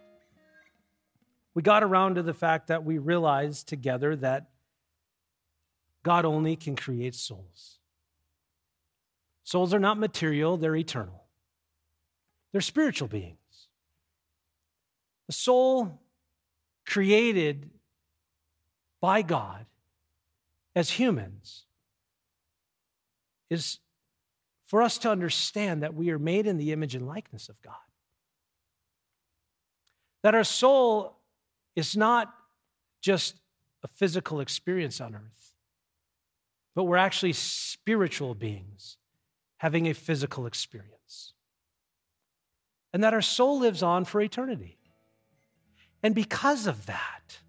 We 1.54 1.62
got 1.62 1.82
around 1.82 2.16
to 2.16 2.24
the 2.24 2.34
fact 2.34 2.68
that 2.68 2.84
we 2.84 2.98
realized 2.98 3.70
together 3.70 4.18
that 4.18 4.50
God 6.04 6.26
only 6.26 6.58
can 6.58 6.76
create 6.76 7.16
souls. 7.16 7.80
Souls 9.46 9.74
are 9.74 9.80
not 9.80 9.98
material, 9.98 10.58
they're 10.58 10.76
eternal. 10.76 11.21
They're 12.52 12.62
spiritual 12.62 13.08
beings. 13.08 13.38
The 15.28 15.34
soul 15.34 16.02
created 16.86 17.70
by 19.00 19.22
God 19.22 19.66
as 20.76 20.92
humans 20.92 21.66
is 23.50 23.80
for 24.66 24.82
us 24.82 24.98
to 25.00 25.10
understand 25.10 25.84
that 25.84 25.94
we 25.94 26.10
are 26.12 26.20
made 26.20 26.48
in 26.48 26.58
the 26.58 26.72
image 26.72 26.96
and 26.96 27.06
likeness 27.06 27.50
of 27.50 27.62
God. 27.62 27.76
That 30.24 30.36
our 30.36 30.44
soul 30.44 31.18
is 31.76 31.98
not 31.98 32.34
just 33.02 33.36
a 33.84 33.88
physical 33.88 34.40
experience 34.40 35.02
on 35.02 35.16
earth, 35.16 35.56
but 36.76 36.84
we're 36.84 36.98
actually 36.98 37.34
spiritual 37.34 38.36
beings 38.36 38.98
having 39.58 39.88
a 39.88 39.94
physical 39.94 40.46
experience. 40.46 41.01
And 42.94 43.04
that 43.04 43.14
our 43.14 43.22
soul 43.22 43.60
lives 43.60 43.82
on 43.84 44.06
for 44.06 44.22
eternity. 44.22 44.78
And 46.04 46.14
because 46.14 46.68
of 46.68 46.86
that, 46.88 47.40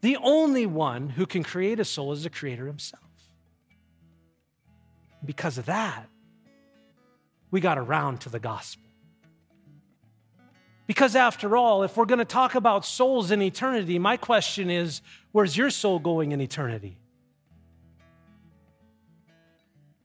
the 0.00 0.16
only 0.16 0.66
one 0.66 1.10
who 1.10 1.26
can 1.26 1.42
create 1.42 1.80
a 1.80 1.84
soul 1.84 2.12
is 2.12 2.22
the 2.22 2.30
Creator 2.30 2.66
Himself. 2.66 3.02
Because 5.24 5.58
of 5.58 5.66
that, 5.66 6.06
we 7.50 7.60
got 7.60 7.78
around 7.78 8.20
to 8.20 8.28
the 8.28 8.38
gospel. 8.38 8.84
Because 10.86 11.16
after 11.16 11.56
all, 11.56 11.82
if 11.82 11.96
we're 11.96 12.06
going 12.06 12.18
to 12.18 12.24
talk 12.24 12.54
about 12.54 12.86
souls 12.86 13.30
in 13.30 13.42
eternity, 13.42 13.98
my 13.98 14.16
question 14.16 14.70
is 14.70 15.02
where's 15.32 15.56
your 15.56 15.70
soul 15.70 15.98
going 15.98 16.32
in 16.32 16.40
eternity? 16.40 16.96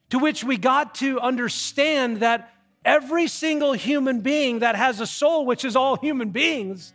To 0.10 0.20
which 0.20 0.44
we 0.44 0.58
got 0.58 0.96
to 0.96 1.20
understand 1.22 2.18
that 2.18 2.53
every 2.86 3.28
single 3.28 3.74
human 3.74 4.22
being 4.22 4.60
that 4.60 4.76
has 4.76 5.00
a 5.00 5.08
soul, 5.08 5.46
which 5.46 5.66
is 5.66 5.76
all 5.76 5.98
human 5.98 6.30
beings, 6.30 6.94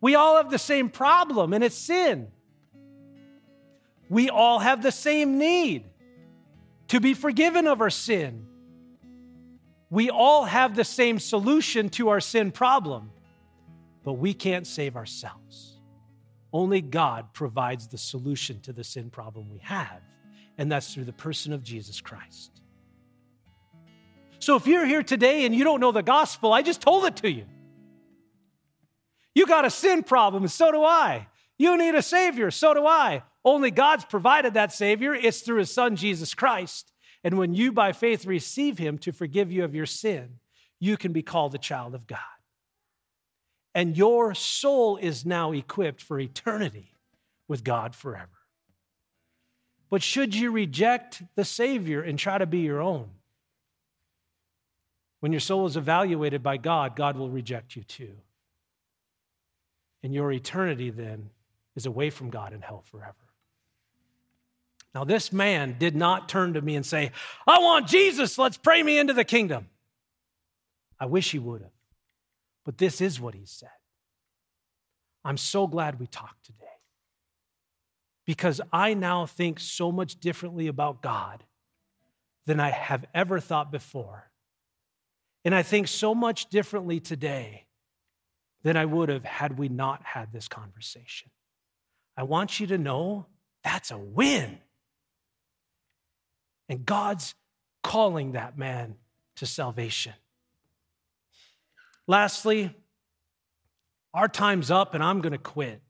we 0.00 0.14
all 0.14 0.36
have 0.36 0.50
the 0.50 0.58
same 0.58 0.90
problem, 0.90 1.52
and 1.52 1.64
it's 1.64 1.76
sin. 1.76 2.28
We 4.08 4.28
all 4.28 4.58
have 4.58 4.82
the 4.82 4.92
same 4.92 5.38
need 5.38 5.84
to 6.88 7.00
be 7.00 7.14
forgiven 7.14 7.66
of 7.66 7.80
our 7.80 7.90
sin. 7.90 8.46
We 9.90 10.10
all 10.10 10.44
have 10.44 10.76
the 10.76 10.84
same 10.84 11.18
solution 11.18 11.88
to 11.90 12.10
our 12.10 12.20
sin 12.20 12.50
problem, 12.50 13.10
but 14.04 14.14
we 14.14 14.34
can't 14.34 14.66
save 14.66 14.96
ourselves. 14.96 15.78
Only 16.52 16.80
God 16.82 17.32
provides 17.32 17.88
the 17.88 17.98
solution 17.98 18.60
to 18.60 18.72
the 18.72 18.84
sin 18.84 19.10
problem 19.10 19.50
we 19.50 19.58
have 19.60 20.02
and 20.58 20.70
that's 20.70 20.92
through 20.92 21.04
the 21.04 21.12
person 21.12 21.52
of 21.52 21.62
Jesus 21.62 22.00
Christ. 22.00 22.60
So 24.44 24.56
if 24.56 24.66
you're 24.66 24.84
here 24.84 25.02
today 25.02 25.46
and 25.46 25.54
you 25.54 25.64
don't 25.64 25.80
know 25.80 25.90
the 25.90 26.02
gospel, 26.02 26.52
I 26.52 26.60
just 26.60 26.82
told 26.82 27.06
it 27.06 27.16
to 27.16 27.30
you. 27.30 27.46
You 29.34 29.46
got 29.46 29.64
a 29.64 29.70
sin 29.70 30.02
problem, 30.02 30.42
and 30.42 30.52
so 30.52 30.70
do 30.70 30.84
I. 30.84 31.28
You 31.56 31.78
need 31.78 31.94
a 31.94 32.02
Savior, 32.02 32.50
so 32.50 32.74
do 32.74 32.86
I. 32.86 33.22
Only 33.42 33.70
God's 33.70 34.04
provided 34.04 34.52
that 34.52 34.70
Savior. 34.70 35.14
It's 35.14 35.40
through 35.40 35.60
His 35.60 35.70
Son, 35.70 35.96
Jesus 35.96 36.34
Christ. 36.34 36.92
And 37.24 37.38
when 37.38 37.54
you, 37.54 37.72
by 37.72 37.92
faith, 37.92 38.26
receive 38.26 38.76
Him 38.76 38.98
to 38.98 39.12
forgive 39.12 39.50
you 39.50 39.64
of 39.64 39.74
your 39.74 39.86
sin, 39.86 40.40
you 40.78 40.98
can 40.98 41.12
be 41.12 41.22
called 41.22 41.54
a 41.54 41.58
child 41.58 41.94
of 41.94 42.06
God. 42.06 42.18
and 43.74 43.96
your 43.96 44.34
soul 44.34 44.96
is 44.96 45.26
now 45.26 45.52
equipped 45.52 46.00
for 46.00 46.20
eternity 46.20 46.94
with 47.48 47.64
God 47.64 47.94
forever. 47.94 48.28
But 49.90 50.02
should 50.02 50.34
you 50.34 50.50
reject 50.50 51.22
the 51.34 51.44
Savior 51.44 52.00
and 52.00 52.18
try 52.18 52.38
to 52.38 52.46
be 52.46 52.60
your 52.60 52.80
own, 52.80 53.10
when 55.24 55.32
your 55.32 55.40
soul 55.40 55.64
is 55.64 55.74
evaluated 55.74 56.42
by 56.42 56.58
God, 56.58 56.96
God 56.96 57.16
will 57.16 57.30
reject 57.30 57.76
you 57.76 57.82
too. 57.82 58.12
And 60.02 60.12
your 60.12 60.30
eternity 60.30 60.90
then 60.90 61.30
is 61.74 61.86
away 61.86 62.10
from 62.10 62.28
God 62.28 62.52
in 62.52 62.60
hell 62.60 62.84
forever. 62.90 63.14
Now, 64.94 65.04
this 65.04 65.32
man 65.32 65.76
did 65.78 65.96
not 65.96 66.28
turn 66.28 66.52
to 66.52 66.60
me 66.60 66.76
and 66.76 66.84
say, 66.84 67.10
I 67.46 67.58
want 67.60 67.86
Jesus, 67.86 68.36
let's 68.36 68.58
pray 68.58 68.82
me 68.82 68.98
into 68.98 69.14
the 69.14 69.24
kingdom. 69.24 69.70
I 71.00 71.06
wish 71.06 71.30
he 71.30 71.38
would 71.38 71.62
have. 71.62 71.70
But 72.66 72.76
this 72.76 73.00
is 73.00 73.18
what 73.18 73.32
he 73.32 73.46
said. 73.46 73.70
I'm 75.24 75.38
so 75.38 75.66
glad 75.66 75.98
we 75.98 76.06
talked 76.06 76.44
today 76.44 76.66
because 78.26 78.60
I 78.74 78.92
now 78.92 79.24
think 79.24 79.58
so 79.58 79.90
much 79.90 80.20
differently 80.20 80.66
about 80.66 81.00
God 81.00 81.44
than 82.44 82.60
I 82.60 82.68
have 82.68 83.06
ever 83.14 83.40
thought 83.40 83.72
before. 83.72 84.28
And 85.44 85.54
I 85.54 85.62
think 85.62 85.88
so 85.88 86.14
much 86.14 86.46
differently 86.48 87.00
today 87.00 87.66
than 88.62 88.76
I 88.76 88.84
would 88.86 89.10
have 89.10 89.24
had 89.24 89.58
we 89.58 89.68
not 89.68 90.02
had 90.02 90.32
this 90.32 90.48
conversation. 90.48 91.30
I 92.16 92.22
want 92.22 92.60
you 92.60 92.66
to 92.68 92.78
know 92.78 93.26
that's 93.62 93.90
a 93.90 93.98
win. 93.98 94.58
And 96.68 96.86
God's 96.86 97.34
calling 97.82 98.32
that 98.32 98.56
man 98.56 98.96
to 99.36 99.46
salvation. 99.46 100.14
Lastly, 102.06 102.74
our 104.14 104.28
time's 104.28 104.70
up 104.70 104.94
and 104.94 105.04
I'm 105.04 105.20
going 105.20 105.32
to 105.32 105.38
quit. 105.38 105.82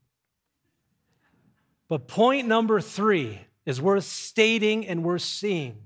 But 1.89 2.09
point 2.09 2.49
number 2.49 2.81
three 2.81 3.41
is 3.67 3.81
worth 3.81 4.05
stating 4.05 4.87
and 4.87 5.05
worth 5.05 5.23
seeing. 5.23 5.77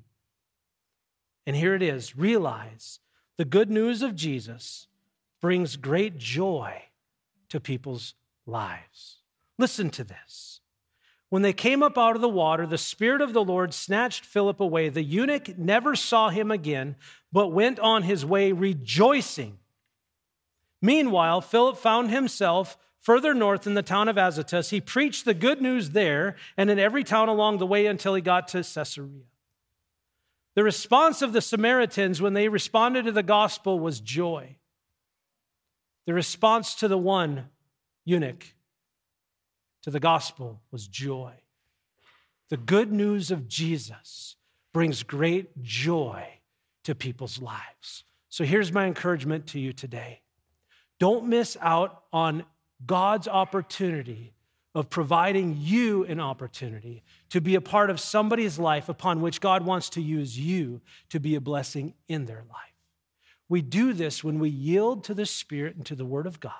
And 1.47 1.57
here 1.57 1.75
it 1.75 1.83
is 1.83 2.17
realize 2.17 3.01
the 3.39 3.47
good 3.47 3.71
news 3.71 4.03
of 4.03 4.15
Jesus 4.15 4.87
brings 5.41 5.77
great 5.77 6.19
joy 6.19 6.83
to 7.49 7.59
people's 7.59 8.13
lives. 8.45 9.21
Listen 9.57 9.89
to 9.91 10.05
this. 10.05 10.61
When 11.31 11.41
they 11.41 11.55
came 11.55 11.83
up 11.83 11.97
out 11.97 12.15
of 12.15 12.23
the 12.23 12.29
water, 12.29 12.67
the 12.67 12.77
Spirit 12.77 13.23
of 13.23 13.33
the 13.33 13.45
Lord 13.45 13.73
snatched 13.73 14.27
Philip 14.27 14.61
away. 14.61 14.91
The 14.91 15.03
eunuch 15.03 15.57
never 15.57 15.97
saw 15.97 16.29
him 16.29 16.51
again, 16.51 16.97
but 17.33 17.49
went 17.49 17.79
on 17.81 18.03
his 18.03 18.27
way 18.27 18.53
rejoicing 18.53 19.59
Meanwhile, 20.81 21.41
Philip 21.41 21.77
found 21.77 22.11
himself 22.11 22.79
further 23.01 23.35
north 23.35 23.67
in 23.67 23.75
the 23.75 23.83
town 23.83 24.09
of 24.09 24.17
Azotus. 24.17 24.71
He 24.71 24.81
preached 24.81 25.25
the 25.25 25.35
good 25.35 25.61
news 25.61 25.91
there 25.91 26.37
and 26.57 26.71
in 26.71 26.79
every 26.79 27.05
town 27.05 27.29
along 27.29 27.59
the 27.59 27.67
way 27.67 27.87
until 27.87 28.15
he 28.15 28.23
got 28.23 28.49
to 28.49 28.59
Caesarea. 28.59 29.25
The 30.59 30.65
response 30.65 31.23
of 31.23 31.33
the 31.33 31.41
Samaritans 31.41 32.21
when 32.21 32.35
they 32.35 32.49
responded 32.49 33.05
to 33.05 33.13
the 33.13 33.23
gospel 33.23 33.79
was 33.79 34.01
joy. 34.01 34.57
The 36.05 36.13
response 36.13 36.75
to 36.75 36.89
the 36.89 36.99
one 36.99 37.51
eunuch 38.05 38.45
to 39.83 39.93
the 39.93 40.01
gospel 40.01 40.61
was 40.73 40.89
joy. 40.89 41.35
The 42.49 42.57
good 42.57 42.91
news 42.91 43.31
of 43.31 43.47
Jesus 43.47 44.35
brings 44.75 45.05
great 45.05 45.63
joy 45.63 46.27
to 46.83 46.93
people's 46.93 47.41
lives. 47.41 48.03
So 48.29 48.43
here's 48.43 48.73
my 48.73 48.87
encouragement 48.87 49.47
to 49.51 49.61
you 49.61 49.73
today 49.73 50.23
don't 50.99 51.29
miss 51.29 51.57
out 51.61 52.03
on 52.13 52.45
God's 52.85 53.29
opportunity 53.29 54.35
of 54.75 54.91
providing 54.91 55.57
you 55.59 56.05
an 56.05 56.21
opportunity 56.21 57.03
to 57.31 57.41
be 57.41 57.55
a 57.55 57.61
part 57.61 57.91
of 57.91 57.99
somebody's 57.99 58.59
life 58.59 58.89
upon 58.89 59.21
which 59.21 59.41
God 59.41 59.65
wants 59.65 59.89
to 59.91 60.01
use 60.01 60.39
you 60.39 60.81
to 61.09 61.19
be 61.19 61.35
a 61.35 61.41
blessing 61.41 61.95
in 62.07 62.27
their 62.27 62.45
life. 62.49 62.69
We 63.49 63.63
do 63.63 63.93
this 63.93 64.23
when 64.23 64.39
we 64.39 64.51
yield 64.51 65.05
to 65.05 65.15
the 65.15 65.27
Spirit 65.27 65.77
and 65.77 65.87
to 65.87 65.95
the 65.95 66.05
Word 66.05 66.27
of 66.27 66.39
God. 66.41 66.53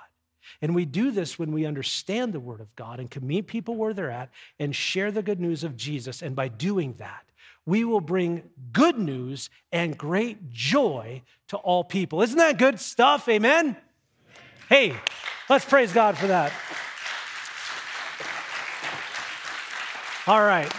And 0.63 0.75
we 0.75 0.87
do 0.87 1.11
this 1.11 1.39
when 1.39 1.53
we 1.53 1.67
understand 1.67 2.33
the 2.33 2.41
Word 2.41 2.61
of 2.61 2.75
God 2.75 2.99
and 2.99 3.11
can 3.11 3.27
meet 3.27 3.47
people 3.47 3.77
where 3.77 3.93
they're 3.93 4.11
at 4.11 4.31
and 4.59 4.75
share 4.75 5.13
the 5.13 5.23
good 5.23 5.41
news 5.41 5.63
of 5.63 5.77
Jesus. 5.77 6.23
And 6.23 6.35
by 6.35 6.49
doing 6.49 6.95
that, 6.95 7.25
we 7.67 7.85
will 7.85 8.01
bring 8.01 8.45
good 8.73 8.99
news 8.99 9.51
and 9.71 9.99
great 9.99 10.51
joy 10.51 11.23
to 11.49 11.59
all 11.59 11.85
people. 11.85 12.23
Isn't 12.23 12.39
that 12.39 12.57
good 12.57 12.81
stuff? 12.81 13.29
Amen? 13.29 13.77
Hey, 14.71 14.95
let's 15.51 15.67
praise 15.67 15.93
God 15.93 16.17
for 16.17 16.29
that. 16.29 16.51
All 20.29 20.45
right. 20.45 20.71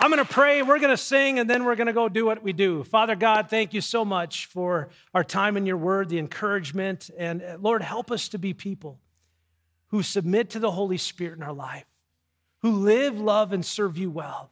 I'm 0.00 0.10
going 0.10 0.18
to 0.18 0.28
pray, 0.28 0.60
we're 0.62 0.80
going 0.80 0.90
to 0.90 0.96
sing, 0.96 1.38
and 1.38 1.48
then 1.48 1.64
we're 1.64 1.76
going 1.76 1.86
to 1.86 1.92
go 1.92 2.08
do 2.08 2.26
what 2.26 2.42
we 2.42 2.52
do. 2.52 2.82
Father 2.82 3.14
God, 3.14 3.48
thank 3.48 3.72
you 3.72 3.80
so 3.80 4.04
much 4.04 4.46
for 4.46 4.88
our 5.14 5.22
time 5.22 5.56
in 5.56 5.66
your 5.66 5.76
word, 5.76 6.08
the 6.08 6.18
encouragement. 6.18 7.08
And 7.16 7.40
uh, 7.40 7.58
Lord, 7.60 7.80
help 7.80 8.10
us 8.10 8.28
to 8.30 8.40
be 8.40 8.54
people 8.54 8.98
who 9.90 10.02
submit 10.02 10.50
to 10.50 10.58
the 10.58 10.72
Holy 10.72 10.98
Spirit 10.98 11.36
in 11.36 11.44
our 11.44 11.52
life, 11.52 11.84
who 12.62 12.72
live, 12.72 13.20
love, 13.20 13.52
and 13.52 13.64
serve 13.64 13.96
you 13.96 14.10
well, 14.10 14.50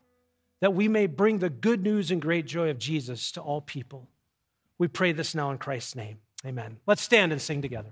that 0.61 0.73
we 0.73 0.87
may 0.87 1.09
bring 1.09 1.41
the 1.41 1.51
good 1.51 1.83
news 1.83 2.13
and 2.13 2.23
great 2.23 2.47
joy 2.47 2.71
of 2.71 2.79
Jesus 2.79 3.33
to 3.33 3.41
all 3.41 3.61
people. 3.61 4.09
We 4.79 4.87
pray 4.87 5.11
this 5.11 5.35
now 5.35 5.51
in 5.51 5.59
Christ's 5.59 5.97
name. 5.97 6.19
Amen. 6.47 6.77
Let's 6.87 7.03
stand 7.03 7.33
and 7.33 7.43
sing 7.43 7.63
together. 7.63 7.91